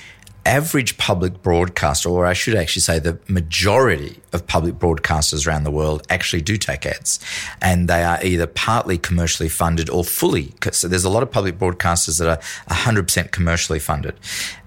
average 0.49 0.97
public 0.97 1.43
broadcaster, 1.43 2.09
or 2.09 2.27
I 2.27 2.33
should 2.33 2.55
actually 2.55 2.83
say 2.83 2.99
the 2.99 3.19
majority 3.29 4.21
of 4.33 4.47
public 4.47 4.75
broadcasters 4.75 5.47
around 5.47 5.65
the 5.65 5.71
world 5.71 6.07
actually 6.11 6.43
do 6.43 6.57
take 6.57 6.87
ads. 6.87 7.21
And 7.61 7.89
they 7.89 8.05
are 8.05 8.23
either 8.23 8.47
partly 8.47 8.99
commercially 8.99 9.49
funded 9.49 9.91
or 9.91 10.05
fully. 10.05 10.53
So 10.73 10.89
there's 10.89 11.05
a 11.05 11.11
lot 11.11 11.23
of 11.23 11.31
public 11.31 11.59
broadcasters 11.59 12.19
that 12.19 12.29
are 12.29 12.75
100% 12.75 13.31
commercially 13.31 13.79
funded. 13.79 14.19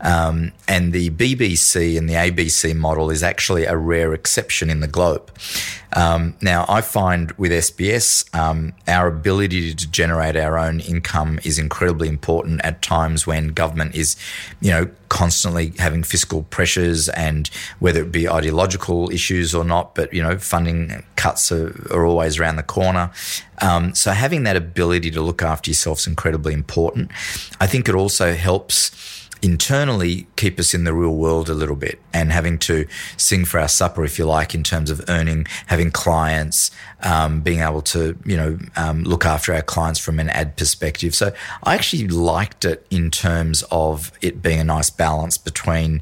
Um, 0.01 0.51
and 0.67 0.93
the 0.93 1.09
BBC 1.11 1.97
and 1.97 2.09
the 2.09 2.13
ABC 2.13 2.75
model 2.75 3.09
is 3.09 3.23
actually 3.23 3.65
a 3.65 3.75
rare 3.77 4.13
exception 4.13 4.69
in 4.69 4.79
the 4.79 4.87
globe. 4.87 5.31
Um, 5.93 6.35
now, 6.41 6.65
I 6.69 6.81
find 6.81 7.31
with 7.33 7.51
SBS, 7.51 8.33
um, 8.35 8.73
our 8.87 9.07
ability 9.07 9.73
to 9.73 9.91
generate 9.91 10.37
our 10.37 10.57
own 10.57 10.79
income 10.79 11.39
is 11.43 11.59
incredibly 11.59 12.07
important 12.07 12.61
at 12.63 12.81
times 12.81 13.27
when 13.27 13.49
government 13.49 13.95
is, 13.95 14.15
you 14.61 14.71
know, 14.71 14.89
constantly 15.09 15.73
having 15.77 16.03
fiscal 16.03 16.43
pressures 16.43 17.09
and 17.09 17.49
whether 17.79 18.01
it 18.01 18.13
be 18.13 18.29
ideological 18.29 19.11
issues 19.11 19.50
or 19.53 19.63
not, 19.63 19.95
but, 19.95 20.13
you 20.13 20.21
know, 20.21 20.37
funding 20.37 21.03
cuts 21.15 21.51
are, 21.51 21.69
are 21.91 22.05
always 22.05 22.39
around 22.39 22.55
the 22.55 22.63
corner. 22.63 23.11
Um, 23.61 23.93
so 23.95 24.11
having 24.11 24.43
that 24.43 24.55
ability 24.55 25.11
to 25.11 25.21
look 25.21 25.41
after 25.41 25.69
yourself 25.69 25.99
is 25.99 26.07
incredibly 26.07 26.53
important. 26.53 27.11
I 27.59 27.67
think 27.67 27.87
it 27.87 27.95
also 27.95 28.33
helps 28.33 28.91
internally 29.43 30.27
keep 30.35 30.59
us 30.59 30.73
in 30.73 30.83
the 30.83 30.93
real 30.93 31.15
world 31.15 31.49
a 31.49 31.53
little 31.53 31.75
bit 31.75 31.99
and 32.13 32.31
having 32.31 32.59
to 32.59 32.85
sing 33.17 33.43
for 33.43 33.59
our 33.59 33.67
supper, 33.67 34.03
if 34.03 34.19
you 34.19 34.25
like, 34.25 34.53
in 34.53 34.63
terms 34.63 34.91
of 34.91 35.01
earning, 35.07 35.47
having 35.65 35.89
clients, 35.89 36.69
um, 37.01 37.41
being 37.41 37.61
able 37.61 37.81
to, 37.81 38.15
you 38.23 38.37
know, 38.37 38.59
um, 38.75 39.03
look 39.03 39.25
after 39.25 39.51
our 39.53 39.63
clients 39.63 39.99
from 39.99 40.19
an 40.19 40.29
ad 40.29 40.55
perspective. 40.57 41.15
So 41.15 41.33
I 41.63 41.73
actually 41.73 42.07
liked 42.07 42.65
it 42.65 42.85
in 42.91 43.09
terms 43.09 43.63
of 43.71 44.11
it 44.21 44.43
being 44.43 44.59
a 44.59 44.63
nice 44.63 44.91
balance 44.91 45.39
between 45.39 46.01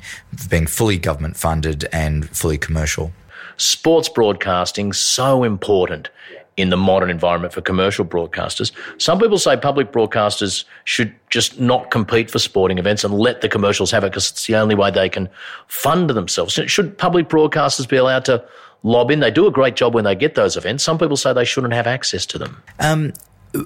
being 0.49 0.67
fully 0.67 0.97
government 0.97 1.37
funded 1.37 1.87
and 1.93 2.29
fully 2.29 2.57
commercial. 2.57 3.13
Sports 3.59 4.09
broadcasting 4.09 4.93
so 4.93 5.43
important 5.43 6.09
in 6.57 6.69
the 6.69 6.77
modern 6.77 7.09
environment 7.09 7.53
for 7.53 7.61
commercial 7.61 8.03
broadcasters. 8.03 8.71
Some 8.97 9.17
people 9.17 9.37
say 9.37 9.55
public 9.55 9.93
broadcasters 9.93 10.65
should 10.83 11.13
just 11.29 11.59
not 11.59 11.89
compete 11.89 12.29
for 12.29 12.39
sporting 12.39 12.77
events 12.77 13.03
and 13.05 13.13
let 13.13 13.39
the 13.39 13.47
commercials 13.47 13.91
have 13.91 14.03
it 14.03 14.11
because 14.11 14.31
it's 14.31 14.45
the 14.45 14.55
only 14.55 14.75
way 14.75 14.91
they 14.91 15.07
can 15.07 15.29
fund 15.67 16.09
themselves. 16.09 16.53
Should 16.67 16.97
public 16.97 17.29
broadcasters 17.29 17.87
be 17.87 17.95
allowed 17.95 18.25
to 18.25 18.43
lob 18.83 19.09
in? 19.09 19.21
They 19.21 19.31
do 19.31 19.47
a 19.47 19.51
great 19.51 19.77
job 19.77 19.93
when 19.93 20.03
they 20.03 20.15
get 20.15 20.35
those 20.35 20.57
events. 20.57 20.83
Some 20.83 20.97
people 20.97 21.15
say 21.15 21.31
they 21.31 21.45
shouldn't 21.45 21.73
have 21.73 21.87
access 21.87 22.25
to 22.25 22.37
them. 22.37 22.61
Um, 22.79 23.13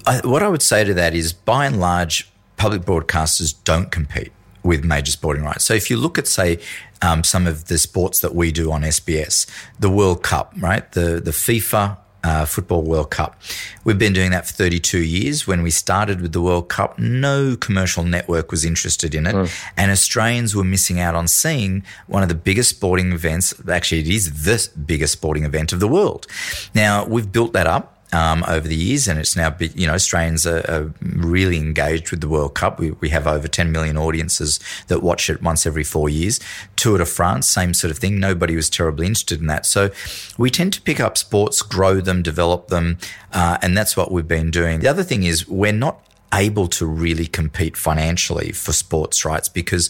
I, 0.06 0.22
what 0.24 0.44
I 0.44 0.48
would 0.48 0.62
say 0.62 0.84
to 0.84 0.94
that 0.94 1.16
is, 1.16 1.34
by 1.34 1.66
and 1.66 1.80
large, 1.80 2.32
public 2.58 2.84
broadcasters 2.84 3.56
don't 3.64 3.92
compete 3.92 4.32
with 4.64 4.84
major 4.84 5.12
sporting 5.12 5.44
rights. 5.44 5.64
So 5.66 5.74
if 5.74 5.90
you 5.90 5.98
look 5.98 6.18
at, 6.18 6.28
say, 6.28 6.60
um, 7.02 7.24
some 7.24 7.48
of 7.48 7.66
the 7.66 7.78
sports 7.78 8.22
that 8.22 8.34
we 8.34 8.52
do 8.52 8.72
on 8.72 8.82
SBS, 8.82 9.46
the 9.80 9.90
World 9.90 10.24
Cup, 10.24 10.54
right? 10.58 10.90
The 10.94 11.20
the 11.20 11.32
FIFA 11.32 11.98
uh, 12.24 12.46
Football 12.46 12.84
World 12.84 13.12
Cup. 13.12 13.40
We've 13.84 13.98
been 13.98 14.14
doing 14.14 14.32
that 14.32 14.48
for 14.48 14.54
32 14.54 15.00
years. 15.00 15.46
When 15.46 15.62
we 15.62 15.70
started 15.70 16.22
with 16.22 16.32
the 16.32 16.42
World 16.42 16.70
Cup, 16.70 16.98
no 16.98 17.56
commercial 17.58 18.04
network 18.04 18.50
was 18.50 18.64
interested 18.64 19.14
in 19.14 19.28
it. 19.28 19.36
Mm. 19.36 19.72
And 19.76 19.92
Australians 19.92 20.56
were 20.56 20.64
missing 20.64 21.00
out 21.00 21.16
on 21.16 21.28
seeing 21.28 21.84
one 22.08 22.24
of 22.24 22.30
the 22.30 22.36
biggest 22.36 22.70
sporting 22.70 23.12
events. 23.12 23.54
Actually, 23.70 24.02
it 24.02 24.08
is 24.08 24.46
the 24.46 24.70
biggest 24.80 25.14
sporting 25.14 25.44
event 25.44 25.74
of 25.74 25.80
the 25.80 25.88
world. 25.88 26.28
Now, 26.74 27.06
we've 27.06 27.30
built 27.32 27.54
that 27.54 27.68
up 27.68 27.93
um, 28.14 28.46
over 28.48 28.68
the 28.68 28.76
years, 28.76 29.08
and 29.08 29.20
it's 29.20 29.36
now 29.36 29.56
you 29.60 29.88
know 29.88 29.94
Australians 29.94 30.46
are, 30.46 30.60
are, 30.70 30.94
really 31.02 31.58
engaged 31.58 32.12
with 32.12 32.22
the 32.22 32.30
World 32.30 32.54
Cup. 32.54 32.80
We, 32.80 32.92
we 32.92 33.10
have 33.10 33.26
over 33.28 33.48
10 33.48 33.72
million 33.72 33.98
audiences 33.98 34.60
that 34.88 35.02
watch 35.02 35.30
it 35.30 35.42
once 35.42 35.66
every 35.66 35.84
four 35.84 36.10
years. 36.10 36.40
Tour 36.76 37.00
de 37.00 37.06
France, 37.06 37.48
same 37.48 37.74
sort 37.74 37.92
of 37.92 37.98
thing. 37.98 38.20
Nobody 38.20 38.56
was 38.56 38.70
terribly 38.70 39.08
interested 39.08 39.40
in 39.42 39.48
that, 39.48 39.66
so 39.66 39.90
we 40.38 40.50
tend 40.50 40.74
to 40.74 40.82
pick 40.82 41.00
up 41.00 41.18
sports, 41.18 41.62
grow 41.62 42.00
them, 42.00 42.22
develop 42.22 42.68
them, 42.68 43.00
uh, 43.34 43.58
and 43.62 43.76
that's 43.76 43.98
what 43.98 44.12
we've 44.12 44.28
been 44.28 44.52
doing. 44.52 44.80
The 44.80 44.88
other 44.88 45.04
thing 45.04 45.24
is 45.24 45.48
we're 45.48 45.74
not 45.74 46.00
able 46.34 46.68
to 46.68 46.86
really 46.86 47.28
compete 47.28 47.78
financially 47.78 48.52
for 48.52 48.74
sports 48.74 49.24
rights 49.24 49.48
because 49.48 49.90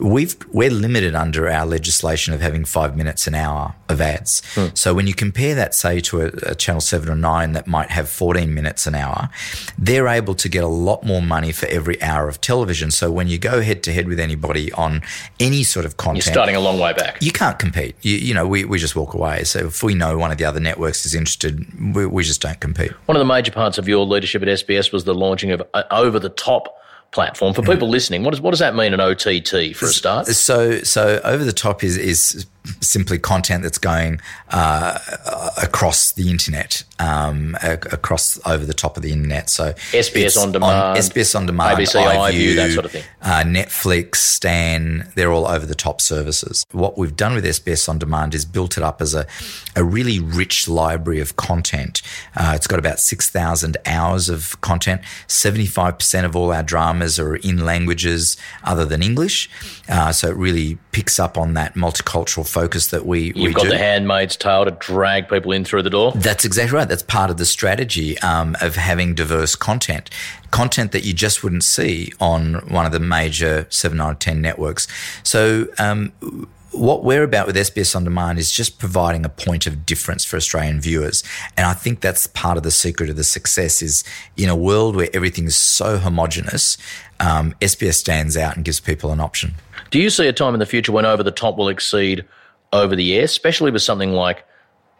we've 0.00 0.36
we're 0.52 0.70
limited 0.70 1.14
under 1.14 1.48
our 1.48 1.66
legislation 1.66 2.32
of 2.32 2.40
having 2.40 2.64
five 2.64 2.96
minutes 2.96 3.26
an 3.26 3.34
hour 3.34 3.74
of 3.88 4.00
ads. 4.00 4.42
Hmm. 4.54 4.68
So 4.74 4.94
when 4.94 5.06
you 5.06 5.14
compare 5.14 5.54
that, 5.54 5.74
say, 5.74 6.00
to 6.00 6.22
a, 6.22 6.26
a, 6.42 6.54
channel 6.54 6.80
seven 6.80 7.10
or 7.10 7.16
nine 7.16 7.52
that 7.52 7.66
might 7.66 7.90
have 7.90 8.08
14 8.08 8.52
minutes 8.52 8.86
an 8.86 8.94
hour, 8.94 9.28
they're 9.76 10.08
able 10.08 10.34
to 10.36 10.48
get 10.48 10.64
a 10.64 10.68
lot 10.68 11.04
more 11.04 11.20
money 11.20 11.52
for 11.52 11.66
every 11.66 12.00
hour 12.02 12.28
of 12.28 12.40
television. 12.40 12.90
So 12.90 13.10
when 13.10 13.28
you 13.28 13.38
go 13.38 13.60
head 13.60 13.82
to 13.84 13.92
head 13.92 14.08
with 14.08 14.20
anybody 14.20 14.72
on 14.72 15.02
any 15.38 15.62
sort 15.62 15.84
of 15.84 15.96
content, 15.96 16.26
you're 16.26 16.32
starting 16.32 16.56
a 16.56 16.60
long 16.60 16.78
way 16.78 16.92
back. 16.92 17.18
You 17.20 17.32
can't 17.32 17.58
compete. 17.58 17.96
You, 18.02 18.16
you 18.16 18.34
know, 18.34 18.46
we, 18.46 18.64
we 18.64 18.78
just 18.78 18.96
walk 18.96 19.14
away. 19.14 19.44
So 19.44 19.66
if 19.66 19.82
we 19.82 19.94
know 19.94 20.16
one 20.16 20.30
of 20.30 20.38
the 20.38 20.44
other 20.44 20.60
networks 20.60 21.04
is 21.04 21.14
interested, 21.14 21.66
we, 21.94 22.06
we 22.06 22.24
just 22.24 22.40
don't 22.40 22.60
compete. 22.60 22.92
One 23.06 23.16
of 23.16 23.20
the 23.20 23.26
major 23.32 23.52
parts 23.52 23.78
of 23.78 23.88
your 23.88 24.06
leadership 24.06 24.42
at 24.42 24.48
SBS 24.48 24.92
was 24.92 25.04
the 25.04 25.14
launching 25.14 25.50
of 25.50 25.62
Uh, 25.80 25.84
over 25.90 26.18
the 26.18 26.28
top 26.28 26.76
platform. 27.12 27.54
For 27.54 27.62
people 27.62 27.88
listening, 27.88 28.22
what 28.22 28.30
does 28.30 28.40
what 28.40 28.50
does 28.50 28.60
that 28.60 28.74
mean 28.74 28.94
an 28.94 29.00
OTT 29.00 29.76
for 29.76 29.86
a 29.86 29.88
start? 29.88 30.26
So 30.28 30.82
so 30.82 31.20
over 31.24 31.44
the 31.44 31.52
top 31.52 31.82
is 31.82 31.96
is 31.96 32.46
simply 32.80 33.18
content 33.18 33.62
that's 33.62 33.78
going 33.78 34.20
uh, 34.50 34.98
across 35.62 36.12
the 36.12 36.30
internet, 36.30 36.84
um, 36.98 37.56
across 37.62 38.38
over 38.46 38.64
the 38.66 38.74
top 38.74 38.96
of 38.96 39.02
the 39.02 39.12
internet. 39.12 39.48
So 39.48 39.72
SBS 39.92 40.40
on 40.40 40.52
demand, 40.52 40.76
on, 40.76 40.96
SBS 40.96 41.34
on 41.34 41.46
demand, 41.46 41.78
ABC 41.78 42.02
iView, 42.02 42.32
iView, 42.32 42.56
that 42.56 42.72
sort 42.72 42.84
of 42.84 42.92
thing. 42.92 43.04
Uh, 43.22 43.42
Netflix, 43.44 44.16
Stan, 44.16 45.10
they're 45.14 45.32
all 45.32 45.46
over 45.46 45.66
the 45.66 45.74
top 45.74 46.00
services. 46.00 46.64
What 46.72 46.98
we've 46.98 47.16
done 47.16 47.34
with 47.34 47.44
SBS 47.44 47.88
on 47.88 47.98
demand 47.98 48.34
is 48.34 48.44
built 48.44 48.76
it 48.76 48.82
up 48.82 49.00
as 49.00 49.14
a, 49.14 49.26
a 49.74 49.84
really 49.84 50.18
rich 50.18 50.68
library 50.68 51.20
of 51.20 51.36
content. 51.36 52.02
Uh, 52.36 52.52
it's 52.54 52.66
got 52.66 52.78
about 52.78 52.98
six 52.98 53.30
thousand 53.30 53.76
hours 53.86 54.28
of 54.28 54.60
content. 54.60 55.00
Seventy 55.26 55.66
five 55.66 55.98
percent 55.98 56.26
of 56.26 56.36
all 56.36 56.52
our 56.52 56.62
dramas 56.62 57.18
are 57.18 57.36
in 57.36 57.64
languages 57.64 58.36
other 58.64 58.84
than 58.84 59.02
English, 59.02 59.48
uh, 59.88 60.12
so 60.12 60.28
it 60.28 60.36
really 60.36 60.78
picks 60.92 61.18
up 61.18 61.38
on 61.38 61.54
that 61.54 61.74
multicultural 61.74 62.49
focus 62.50 62.88
that 62.88 63.06
we 63.06 63.26
You've 63.26 63.36
we 63.36 63.52
got 63.52 63.62
do. 63.64 63.68
the 63.70 63.78
handmaid's 63.78 64.36
tale 64.36 64.64
to 64.64 64.72
drag 64.72 65.28
people 65.28 65.52
in 65.52 65.64
through 65.64 65.82
the 65.82 65.90
door. 65.90 66.12
That's 66.14 66.44
exactly 66.44 66.76
right. 66.76 66.88
That's 66.88 67.02
part 67.02 67.30
of 67.30 67.36
the 67.36 67.46
strategy 67.46 68.18
um, 68.20 68.56
of 68.60 68.76
having 68.76 69.14
diverse 69.14 69.54
content, 69.54 70.10
content 70.50 70.92
that 70.92 71.04
you 71.04 71.12
just 71.12 71.42
wouldn't 71.42 71.64
see 71.64 72.12
on 72.20 72.54
one 72.68 72.86
of 72.86 72.92
the 72.92 73.00
major 73.00 73.66
seven, 73.70 74.00
out 74.00 74.12
of 74.12 74.18
ten 74.18 74.40
networks. 74.40 74.86
So. 75.22 75.66
Um, 75.78 76.12
what 76.72 77.02
we're 77.02 77.24
about 77.24 77.48
with 77.48 77.56
SBS 77.56 77.96
On 77.96 78.04
Demand 78.04 78.38
is 78.38 78.52
just 78.52 78.78
providing 78.78 79.24
a 79.24 79.28
point 79.28 79.66
of 79.66 79.84
difference 79.84 80.24
for 80.24 80.36
Australian 80.36 80.80
viewers. 80.80 81.24
And 81.56 81.66
I 81.66 81.72
think 81.72 82.00
that's 82.00 82.28
part 82.28 82.56
of 82.56 82.62
the 82.62 82.70
secret 82.70 83.10
of 83.10 83.16
the 83.16 83.24
success 83.24 83.82
is 83.82 84.04
in 84.36 84.48
a 84.48 84.54
world 84.54 84.94
where 84.94 85.08
everything 85.12 85.46
is 85.46 85.56
so 85.56 85.98
homogenous, 85.98 86.78
um, 87.18 87.54
SBS 87.60 87.94
stands 87.94 88.36
out 88.36 88.54
and 88.54 88.64
gives 88.64 88.78
people 88.78 89.10
an 89.10 89.20
option. 89.20 89.54
Do 89.90 89.98
you 89.98 90.10
see 90.10 90.28
a 90.28 90.32
time 90.32 90.54
in 90.54 90.60
the 90.60 90.66
future 90.66 90.92
when 90.92 91.04
over 91.04 91.22
the 91.22 91.32
top 91.32 91.56
will 91.56 91.68
exceed 91.68 92.24
over 92.72 92.96
the 92.96 93.14
air, 93.16 93.24
especially 93.24 93.70
with 93.70 93.82
something 93.82 94.12
like 94.12 94.44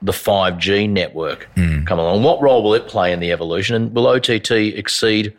the 0.03 0.13
5G 0.13 0.89
network 0.89 1.49
mm. 1.57 1.87
come 1.87 1.99
along? 1.99 2.23
What 2.23 2.41
role 2.41 2.63
will 2.63 2.75
it 2.75 2.89
play 2.89 3.13
in 3.13 3.21
the 3.21 3.33
evolution? 3.33 3.77
And 3.77 3.95
will 3.95 4.07
OTT 4.07 4.51
exceed 4.51 5.37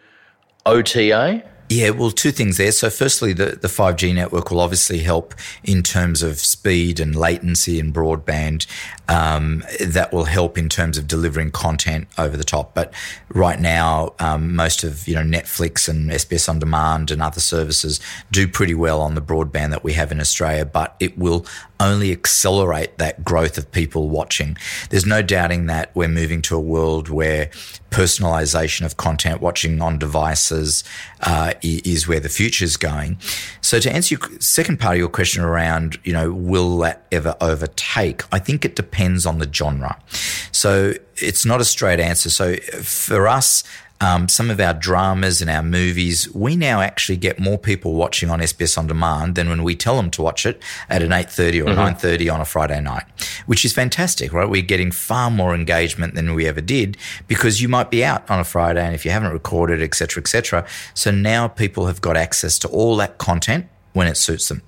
OTA? 0.65 1.44
Yeah, 1.70 1.91
well, 1.91 2.12
two 2.12 2.32
things 2.32 2.58
there. 2.58 2.74
So, 2.74 2.89
firstly, 2.89 3.32
the, 3.32 3.58
the 3.62 3.70
5G 3.70 4.13
network 4.13 4.52
will 4.52 4.60
obviously 4.60 5.00
help 5.00 5.34
in 5.63 5.84
terms 5.84 6.22
of 6.22 6.38
speed 6.38 7.00
and 7.00 7.15
latency 7.15 7.80
and 7.80 7.94
broadband. 7.94 8.67
Um, 9.12 9.65
that 9.82 10.13
will 10.13 10.24
help 10.24 10.58
in 10.58 10.69
terms 10.69 10.97
of 10.97 11.06
delivering 11.06 11.52
content 11.52 12.08
over 12.17 12.38
the 12.38 12.45
top. 12.45 12.74
But 12.74 12.93
right 13.28 13.60
now, 13.60 14.13
um, 14.19 14.56
most 14.56 14.86
of 14.86 15.06
you 15.06 15.15
know 15.15 15.21
Netflix 15.21 15.89
and 15.89 16.10
SBS 16.10 16.47
on 16.47 16.60
Demand 16.60 17.12
and 17.12 17.21
other 17.21 17.41
services 17.41 18.00
do 18.32 18.47
pretty 18.47 18.74
well 18.74 19.02
on 19.02 19.15
the 19.15 19.21
broadband 19.21 19.71
that 19.71 19.84
we 19.84 19.93
have 19.93 20.13
in 20.13 20.21
Australia. 20.21 20.63
But 20.63 20.95
it 21.02 21.17
will 21.17 21.45
only 21.82 22.12
accelerate 22.12 22.97
that 23.00 23.26
growth 23.26 23.58
of 23.58 23.69
people 23.71 24.08
watching. 24.08 24.56
There's 24.91 25.06
no 25.06 25.21
doubting 25.21 25.65
that 25.65 25.93
we're 25.95 26.08
moving 26.08 26.41
to 26.43 26.56
a 26.56 26.60
world 26.60 27.10
where 27.10 27.47
personalization 27.89 28.86
of 28.86 28.97
content, 28.97 29.41
watching 29.41 29.82
on 29.82 29.97
devices, 29.97 30.84
uh, 31.21 31.54
is 31.63 32.08
where 32.08 32.19
the 32.19 32.30
future 32.30 32.63
is 32.63 32.78
going. 32.78 33.17
So 33.62 33.80
to 33.80 33.91
answer 33.91 34.15
your 34.15 34.39
second 34.39 34.80
part 34.80 34.93
of 34.93 35.00
your 35.00 35.10
question 35.10 35.43
around, 35.43 36.00
you 36.04 36.13
know, 36.13 36.32
will 36.32 36.78
that 36.80 37.06
ever 37.12 37.36
overtake? 37.41 38.21
I 38.32 38.39
think 38.39 38.63
it 38.63 38.76
depends 38.76 39.01
on 39.26 39.40
the 39.40 39.52
genre. 39.52 39.98
So 40.52 40.94
it's 41.16 41.46
not 41.46 41.62
a 41.62 41.66
straight 41.66 42.00
answer. 42.00 42.30
So 42.30 42.56
for 42.58 43.28
us, 43.28 43.64
um, 44.02 44.28
some 44.28 44.50
of 44.50 44.60
our 44.60 44.74
dramas 44.74 45.42
and 45.42 45.50
our 45.50 45.62
movies, 45.62 46.28
we 46.34 46.56
now 46.56 46.82
actually 46.82 47.18
get 47.18 47.40
more 47.40 47.60
people 47.60 47.94
watching 47.94 48.32
on 48.32 48.40
SBS 48.40 48.76
On 48.78 48.88
Demand 48.88 49.36
than 49.36 49.48
when 49.48 49.62
we 49.62 49.76
tell 49.76 49.96
them 49.96 50.10
to 50.12 50.24
watch 50.24 50.46
it 50.46 50.60
at 50.90 51.04
an 51.04 51.12
8.30 51.12 51.62
or 51.62 51.66
mm-hmm. 51.66 52.06
9.30 52.06 52.34
on 52.34 52.42
a 52.42 52.46
Friday 52.46 52.82
night, 52.82 53.04
which 53.46 53.64
is 53.64 53.74
fantastic, 53.74 54.34
right? 54.34 54.50
We're 54.50 54.64
getting 54.64 54.92
far 54.92 55.30
more 55.30 55.54
engagement 55.54 56.16
than 56.16 56.34
we 56.34 56.48
ever 56.48 56.62
did 56.62 56.98
because 57.28 57.62
you 57.62 57.70
might 57.70 57.92
be 57.92 58.04
out 58.04 58.28
on 58.28 58.40
a 58.40 58.44
Friday 58.44 58.84
and 58.84 58.96
if 58.96 59.06
you 59.06 59.12
haven't 59.12 59.34
recorded, 59.34 59.84
et 59.84 59.94
cetera, 59.94 60.24
et 60.24 60.28
cetera. 60.28 60.68
So 60.96 61.12
now 61.12 61.48
people 61.48 61.86
have 61.86 62.02
got 62.02 62.18
access 62.18 62.58
to 62.60 62.68
all 62.70 62.96
that 62.98 63.20
content 63.20 63.68
when 63.94 64.08
it 64.08 64.16
suits 64.16 64.48
them. 64.48 64.62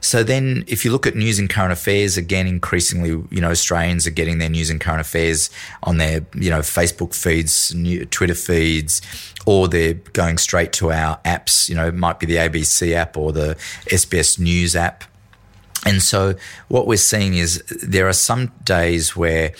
So 0.00 0.22
then 0.22 0.64
if 0.66 0.84
you 0.84 0.92
look 0.92 1.06
at 1.06 1.14
news 1.14 1.38
and 1.38 1.48
current 1.48 1.72
affairs, 1.72 2.16
again, 2.16 2.46
increasingly, 2.46 3.10
you 3.30 3.40
know, 3.40 3.50
Australians 3.50 4.06
are 4.06 4.10
getting 4.10 4.38
their 4.38 4.50
news 4.50 4.70
and 4.70 4.80
current 4.80 5.00
affairs 5.00 5.50
on 5.82 5.96
their, 5.96 6.26
you 6.34 6.50
know, 6.50 6.60
Facebook 6.60 7.14
feeds, 7.14 7.74
Twitter 8.10 8.34
feeds, 8.34 9.00
or 9.46 9.68
they're 9.68 9.94
going 9.94 10.38
straight 10.38 10.72
to 10.74 10.92
our 10.92 11.18
apps, 11.24 11.68
you 11.68 11.74
know, 11.74 11.86
it 11.88 11.94
might 11.94 12.18
be 12.18 12.26
the 12.26 12.36
ABC 12.36 12.92
app 12.94 13.16
or 13.16 13.32
the 13.32 13.54
SBS 13.86 14.38
News 14.38 14.74
app. 14.76 15.04
And 15.86 16.02
so 16.02 16.34
what 16.68 16.86
we're 16.86 16.96
seeing 16.96 17.34
is 17.34 17.62
there 17.82 18.08
are 18.08 18.12
some 18.12 18.52
days 18.64 19.16
where 19.16 19.52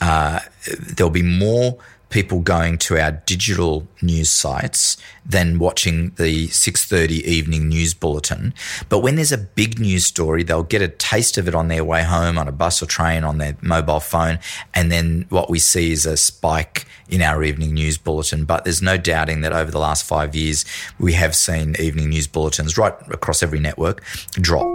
uh, 0.00 0.40
there'll 0.78 1.10
be 1.10 1.22
more 1.22 1.78
people 2.10 2.40
going 2.40 2.76
to 2.76 2.98
our 2.98 3.12
digital 3.12 3.88
news 4.02 4.30
sites 4.30 4.96
than 5.24 5.58
watching 5.58 6.10
the 6.16 6.48
6:30 6.48 7.22
evening 7.24 7.68
news 7.68 7.94
bulletin. 7.94 8.52
But 8.88 8.98
when 8.98 9.14
there's 9.14 9.32
a 9.32 9.38
big 9.38 9.78
news 9.78 10.04
story, 10.04 10.42
they'll 10.42 10.62
get 10.62 10.82
a 10.82 10.88
taste 10.88 11.38
of 11.38 11.48
it 11.48 11.54
on 11.54 11.68
their 11.68 11.84
way 11.84 12.02
home 12.02 12.36
on 12.36 12.48
a 12.48 12.52
bus 12.52 12.82
or 12.82 12.86
train 12.86 13.24
on 13.24 13.38
their 13.38 13.56
mobile 13.62 14.00
phone, 14.00 14.38
and 14.74 14.92
then 14.92 15.26
what 15.30 15.48
we 15.48 15.58
see 15.58 15.92
is 15.92 16.04
a 16.04 16.16
spike 16.16 16.84
in 17.08 17.22
our 17.22 17.42
evening 17.42 17.74
news 17.74 17.96
bulletin. 17.96 18.44
But 18.44 18.64
there's 18.64 18.82
no 18.82 18.96
doubting 18.96 19.40
that 19.40 19.52
over 19.52 19.70
the 19.70 19.78
last 19.78 20.04
5 20.04 20.34
years 20.34 20.64
we 20.98 21.12
have 21.14 21.34
seen 21.34 21.76
evening 21.78 22.10
news 22.10 22.26
bulletins 22.26 22.76
right 22.76 22.94
across 23.10 23.42
every 23.42 23.60
network 23.60 24.02
drop. 24.32 24.66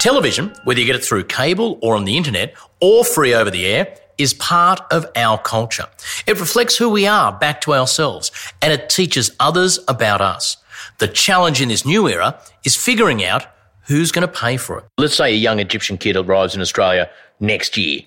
Television, 0.00 0.54
whether 0.64 0.80
you 0.80 0.86
get 0.86 0.96
it 0.96 1.04
through 1.04 1.24
cable 1.24 1.78
or 1.82 1.96
on 1.96 2.04
the 2.04 2.16
internet 2.16 2.54
or 2.80 3.04
free 3.04 3.34
over 3.34 3.50
the 3.50 3.66
air, 3.66 3.96
is 4.18 4.34
part 4.34 4.80
of 4.90 5.06
our 5.16 5.38
culture. 5.38 5.86
It 6.26 6.40
reflects 6.40 6.76
who 6.76 6.88
we 6.88 7.06
are 7.06 7.32
back 7.32 7.60
to 7.62 7.74
ourselves 7.74 8.30
and 8.62 8.72
it 8.72 8.88
teaches 8.88 9.34
others 9.40 9.78
about 9.88 10.20
us. 10.20 10.56
The 10.98 11.08
challenge 11.08 11.60
in 11.60 11.68
this 11.68 11.84
new 11.84 12.08
era 12.08 12.40
is 12.64 12.76
figuring 12.76 13.24
out 13.24 13.46
who's 13.86 14.10
going 14.12 14.26
to 14.26 14.32
pay 14.32 14.56
for 14.56 14.78
it. 14.78 14.84
Let's 14.98 15.14
say 15.14 15.32
a 15.32 15.36
young 15.36 15.60
Egyptian 15.60 15.98
kid 15.98 16.16
arrives 16.16 16.54
in 16.54 16.60
Australia 16.60 17.08
next 17.40 17.76
year. 17.76 18.02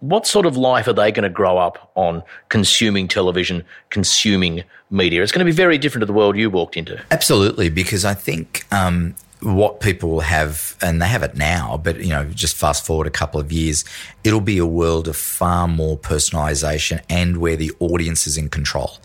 What 0.00 0.26
sort 0.26 0.46
of 0.46 0.56
life 0.56 0.88
are 0.88 0.92
they 0.92 1.12
going 1.12 1.22
to 1.22 1.30
grow 1.30 1.58
up 1.58 1.92
on 1.94 2.24
consuming 2.48 3.06
television, 3.06 3.62
consuming 3.90 4.64
media? 4.90 5.22
It's 5.22 5.30
going 5.30 5.46
to 5.46 5.50
be 5.50 5.54
very 5.54 5.78
different 5.78 6.02
to 6.02 6.06
the 6.06 6.12
world 6.12 6.36
you 6.36 6.50
walked 6.50 6.76
into. 6.76 7.00
Absolutely, 7.12 7.68
because 7.68 8.04
I 8.04 8.14
think 8.14 8.66
um, 8.72 9.14
what 9.42 9.80
people 9.80 10.20
have, 10.20 10.76
and 10.80 11.02
they 11.02 11.06
have 11.06 11.22
it 11.22 11.36
now, 11.36 11.80
but 11.82 11.98
you 12.00 12.10
know, 12.10 12.24
just 12.26 12.56
fast 12.56 12.86
forward 12.86 13.06
a 13.06 13.10
couple 13.10 13.40
of 13.40 13.50
years, 13.50 13.84
it'll 14.24 14.40
be 14.40 14.58
a 14.58 14.66
world 14.66 15.08
of 15.08 15.16
far 15.16 15.66
more 15.66 15.98
personalization 15.98 17.00
and 17.08 17.38
where 17.38 17.56
the 17.56 17.72
audience 17.80 18.26
is 18.26 18.36
in 18.36 18.48
control. 18.48 18.98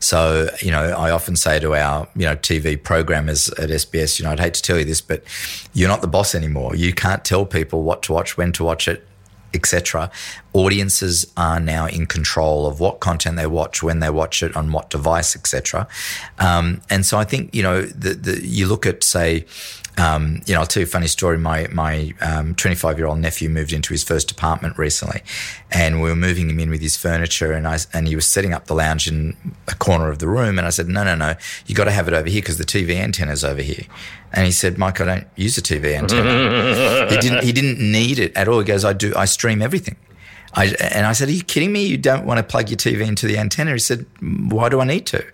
So, 0.00 0.48
you 0.60 0.70
know, 0.70 0.82
I 0.82 1.10
often 1.10 1.36
say 1.36 1.60
to 1.60 1.74
our, 1.74 2.08
you 2.16 2.24
know, 2.24 2.36
TV 2.36 2.82
programmers 2.82 3.48
at 3.50 3.70
SBS, 3.70 4.18
you 4.18 4.24
know, 4.24 4.32
I'd 4.32 4.40
hate 4.40 4.54
to 4.54 4.62
tell 4.62 4.78
you 4.78 4.84
this, 4.84 5.00
but 5.00 5.22
you're 5.72 5.88
not 5.88 6.00
the 6.00 6.08
boss 6.08 6.34
anymore. 6.34 6.74
You 6.74 6.92
can't 6.92 7.24
tell 7.24 7.46
people 7.46 7.82
what 7.82 8.02
to 8.04 8.12
watch, 8.12 8.36
when 8.36 8.52
to 8.52 8.64
watch 8.64 8.88
it, 8.88 9.06
etc. 9.54 10.10
Audiences 10.52 11.32
are 11.36 11.60
now 11.60 11.86
in 11.86 12.06
control 12.06 12.66
of 12.66 12.80
what 12.80 13.00
content 13.00 13.36
they 13.36 13.46
watch, 13.46 13.82
when 13.82 14.00
they 14.00 14.10
watch 14.10 14.42
it, 14.42 14.54
on 14.56 14.72
what 14.72 14.90
device, 14.90 15.36
etc. 15.36 15.86
Um, 16.38 16.82
and 16.90 17.06
so 17.06 17.18
I 17.18 17.24
think 17.24 17.54
you 17.54 17.62
know 17.62 17.82
the, 17.82 18.14
the 18.14 18.46
you 18.46 18.66
look 18.66 18.84
at 18.86 19.04
say 19.04 19.46
um, 19.96 20.42
you 20.46 20.54
know, 20.54 20.60
I'll 20.60 20.66
tell 20.66 20.80
you 20.80 20.86
a 20.86 20.90
funny 20.90 21.06
story. 21.06 21.38
My 21.38 21.68
my 21.68 22.12
25 22.56 22.84
um, 22.84 22.98
year 22.98 23.06
old 23.06 23.20
nephew 23.20 23.48
moved 23.48 23.72
into 23.72 23.92
his 23.92 24.02
first 24.02 24.30
apartment 24.30 24.76
recently, 24.76 25.22
and 25.70 26.02
we 26.02 26.08
were 26.08 26.16
moving 26.16 26.50
him 26.50 26.58
in 26.58 26.70
with 26.70 26.80
his 26.80 26.96
furniture, 26.96 27.52
and 27.52 27.66
I 27.66 27.78
and 27.92 28.08
he 28.08 28.16
was 28.16 28.26
setting 28.26 28.52
up 28.52 28.66
the 28.66 28.74
lounge 28.74 29.06
in 29.06 29.36
a 29.68 29.74
corner 29.74 30.08
of 30.08 30.18
the 30.18 30.28
room, 30.28 30.58
and 30.58 30.66
I 30.66 30.70
said, 30.70 30.88
no, 30.88 31.04
no, 31.04 31.14
no, 31.14 31.34
you 31.66 31.74
got 31.74 31.84
to 31.84 31.92
have 31.92 32.08
it 32.08 32.14
over 32.14 32.28
here 32.28 32.42
because 32.42 32.58
the 32.58 32.64
TV 32.64 32.96
antenna's 32.96 33.44
over 33.44 33.62
here. 33.62 33.84
And 34.32 34.46
he 34.46 34.52
said, 34.52 34.78
Mike, 34.78 35.00
I 35.00 35.04
don't 35.04 35.26
use 35.36 35.56
a 35.58 35.62
TV 35.62 35.94
antenna. 35.96 37.08
he 37.10 37.16
didn't 37.18 37.44
he 37.44 37.52
didn't 37.52 37.78
need 37.78 38.18
it 38.18 38.36
at 38.36 38.48
all. 38.48 38.58
He 38.58 38.64
goes, 38.64 38.84
I 38.84 38.92
do, 38.92 39.12
I 39.16 39.26
stream 39.26 39.62
everything. 39.62 39.96
I, 40.54 40.66
and 40.80 41.06
I 41.06 41.12
said, 41.12 41.28
"Are 41.28 41.32
you 41.32 41.42
kidding 41.42 41.72
me? 41.72 41.84
You 41.84 41.96
don't 41.96 42.26
want 42.26 42.38
to 42.38 42.44
plug 42.44 42.70
your 42.70 42.76
TV 42.76 43.06
into 43.06 43.26
the 43.26 43.38
antenna?" 43.38 43.72
He 43.72 43.78
said, 43.78 44.06
"Why 44.20 44.68
do 44.68 44.80
I 44.80 44.84
need 44.84 45.06
to?" 45.06 45.24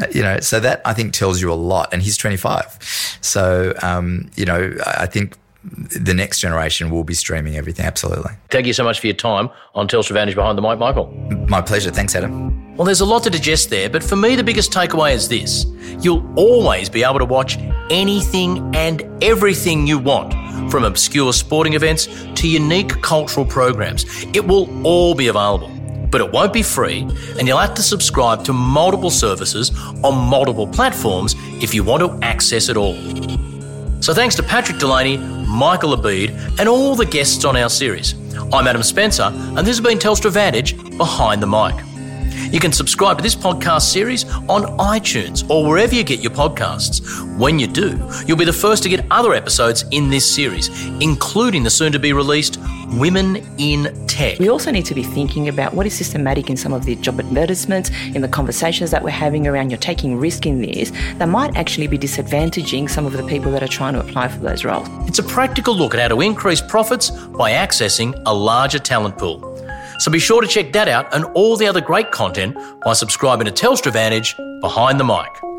Uh, 0.00 0.06
you 0.12 0.22
know, 0.22 0.40
so 0.40 0.60
that 0.60 0.80
I 0.84 0.94
think 0.94 1.12
tells 1.12 1.40
you 1.40 1.52
a 1.52 1.54
lot. 1.54 1.92
And 1.92 2.02
he's 2.02 2.16
25, 2.16 3.18
so 3.20 3.74
um, 3.82 4.30
you 4.36 4.44
know, 4.44 4.74
I 4.86 5.06
think 5.06 5.36
the 5.62 6.14
next 6.14 6.40
generation 6.40 6.90
will 6.90 7.04
be 7.04 7.14
streaming 7.14 7.56
everything. 7.56 7.84
Absolutely. 7.84 8.32
Thank 8.48 8.66
you 8.66 8.72
so 8.72 8.84
much 8.84 9.00
for 9.00 9.08
your 9.08 9.16
time 9.16 9.50
on 9.74 9.88
Telstra 9.88 10.12
Vantage 10.12 10.34
Behind 10.34 10.56
the 10.56 10.62
Mic, 10.62 10.78
Michael. 10.78 11.08
My 11.48 11.60
pleasure. 11.60 11.90
Thanks, 11.90 12.14
Adam. 12.14 12.69
Well, 12.80 12.86
there's 12.86 13.02
a 13.02 13.04
lot 13.04 13.24
to 13.24 13.30
digest 13.30 13.68
there, 13.68 13.90
but 13.90 14.02
for 14.02 14.16
me, 14.16 14.36
the 14.36 14.42
biggest 14.42 14.72
takeaway 14.72 15.12
is 15.12 15.28
this 15.28 15.66
you'll 16.02 16.26
always 16.34 16.88
be 16.88 17.04
able 17.04 17.18
to 17.18 17.26
watch 17.26 17.58
anything 17.90 18.74
and 18.74 19.02
everything 19.22 19.86
you 19.86 19.98
want, 19.98 20.32
from 20.70 20.84
obscure 20.84 21.34
sporting 21.34 21.74
events 21.74 22.08
to 22.36 22.48
unique 22.48 23.02
cultural 23.02 23.44
programs. 23.44 24.06
It 24.32 24.46
will 24.46 24.66
all 24.86 25.14
be 25.14 25.28
available. 25.28 25.68
But 26.10 26.22
it 26.22 26.32
won't 26.32 26.54
be 26.54 26.62
free, 26.62 27.00
and 27.38 27.46
you'll 27.46 27.58
have 27.58 27.74
to 27.74 27.82
subscribe 27.82 28.44
to 28.44 28.54
multiple 28.54 29.10
services 29.10 29.78
on 30.02 30.16
multiple 30.16 30.66
platforms 30.66 31.34
if 31.62 31.74
you 31.74 31.84
want 31.84 32.02
to 32.02 32.26
access 32.26 32.70
it 32.70 32.78
all. 32.78 32.94
So 34.00 34.14
thanks 34.14 34.36
to 34.36 34.42
Patrick 34.42 34.78
Delany, 34.78 35.18
Michael 35.18 35.94
Ebeid, 35.94 36.58
and 36.58 36.66
all 36.66 36.94
the 36.94 37.04
guests 37.04 37.44
on 37.44 37.58
our 37.58 37.68
series. 37.68 38.14
I'm 38.54 38.66
Adam 38.66 38.82
Spencer, 38.82 39.24
and 39.24 39.58
this 39.58 39.76
has 39.76 39.82
been 39.82 39.98
Telstra 39.98 40.30
Vantage 40.30 40.78
Behind 40.96 41.42
the 41.42 41.46
Mic. 41.46 41.89
You 42.50 42.58
can 42.58 42.72
subscribe 42.72 43.16
to 43.16 43.22
this 43.22 43.36
podcast 43.36 43.82
series 43.82 44.24
on 44.48 44.64
iTunes 44.78 45.48
or 45.48 45.68
wherever 45.68 45.94
you 45.94 46.02
get 46.02 46.18
your 46.18 46.32
podcasts. 46.32 47.00
When 47.38 47.60
you 47.60 47.68
do, 47.68 47.96
you'll 48.26 48.36
be 48.36 48.44
the 48.44 48.52
first 48.52 48.82
to 48.82 48.88
get 48.88 49.06
other 49.08 49.34
episodes 49.34 49.84
in 49.92 50.10
this 50.10 50.34
series, 50.34 50.68
including 51.00 51.62
the 51.62 51.70
soon 51.70 51.92
to 51.92 52.00
be 52.00 52.12
released 52.12 52.58
Women 52.88 53.36
in 53.58 54.06
Tech. 54.08 54.40
We 54.40 54.48
also 54.48 54.72
need 54.72 54.84
to 54.86 54.96
be 54.96 55.04
thinking 55.04 55.48
about 55.48 55.74
what 55.74 55.86
is 55.86 55.96
systematic 55.96 56.50
in 56.50 56.56
some 56.56 56.72
of 56.72 56.84
the 56.84 56.96
job 56.96 57.20
advertisements, 57.20 57.90
in 58.14 58.20
the 58.20 58.26
conversations 58.28 58.90
that 58.90 59.04
we're 59.04 59.10
having 59.10 59.46
around 59.46 59.70
you're 59.70 59.78
taking 59.78 60.18
risk 60.18 60.44
in 60.44 60.60
this, 60.60 60.90
that 61.18 61.28
might 61.28 61.56
actually 61.56 61.86
be 61.86 61.98
disadvantaging 61.98 62.90
some 62.90 63.06
of 63.06 63.12
the 63.12 63.22
people 63.28 63.52
that 63.52 63.62
are 63.62 63.68
trying 63.68 63.94
to 63.94 64.00
apply 64.00 64.26
for 64.26 64.40
those 64.40 64.64
roles. 64.64 64.88
It's 65.08 65.20
a 65.20 65.22
practical 65.22 65.76
look 65.76 65.94
at 65.94 66.00
how 66.00 66.08
to 66.08 66.20
increase 66.20 66.60
profits 66.60 67.10
by 67.10 67.52
accessing 67.52 68.20
a 68.26 68.34
larger 68.34 68.80
talent 68.80 69.18
pool. 69.18 69.49
So 70.00 70.10
be 70.10 70.18
sure 70.18 70.40
to 70.40 70.48
check 70.48 70.72
that 70.72 70.88
out 70.88 71.14
and 71.14 71.26
all 71.34 71.58
the 71.58 71.66
other 71.66 71.82
great 71.82 72.10
content 72.10 72.56
by 72.82 72.94
subscribing 72.94 73.44
to 73.44 73.52
Telstra 73.52 73.92
Vantage 73.92 74.34
Behind 74.60 74.98
the 74.98 75.04
Mic. 75.04 75.49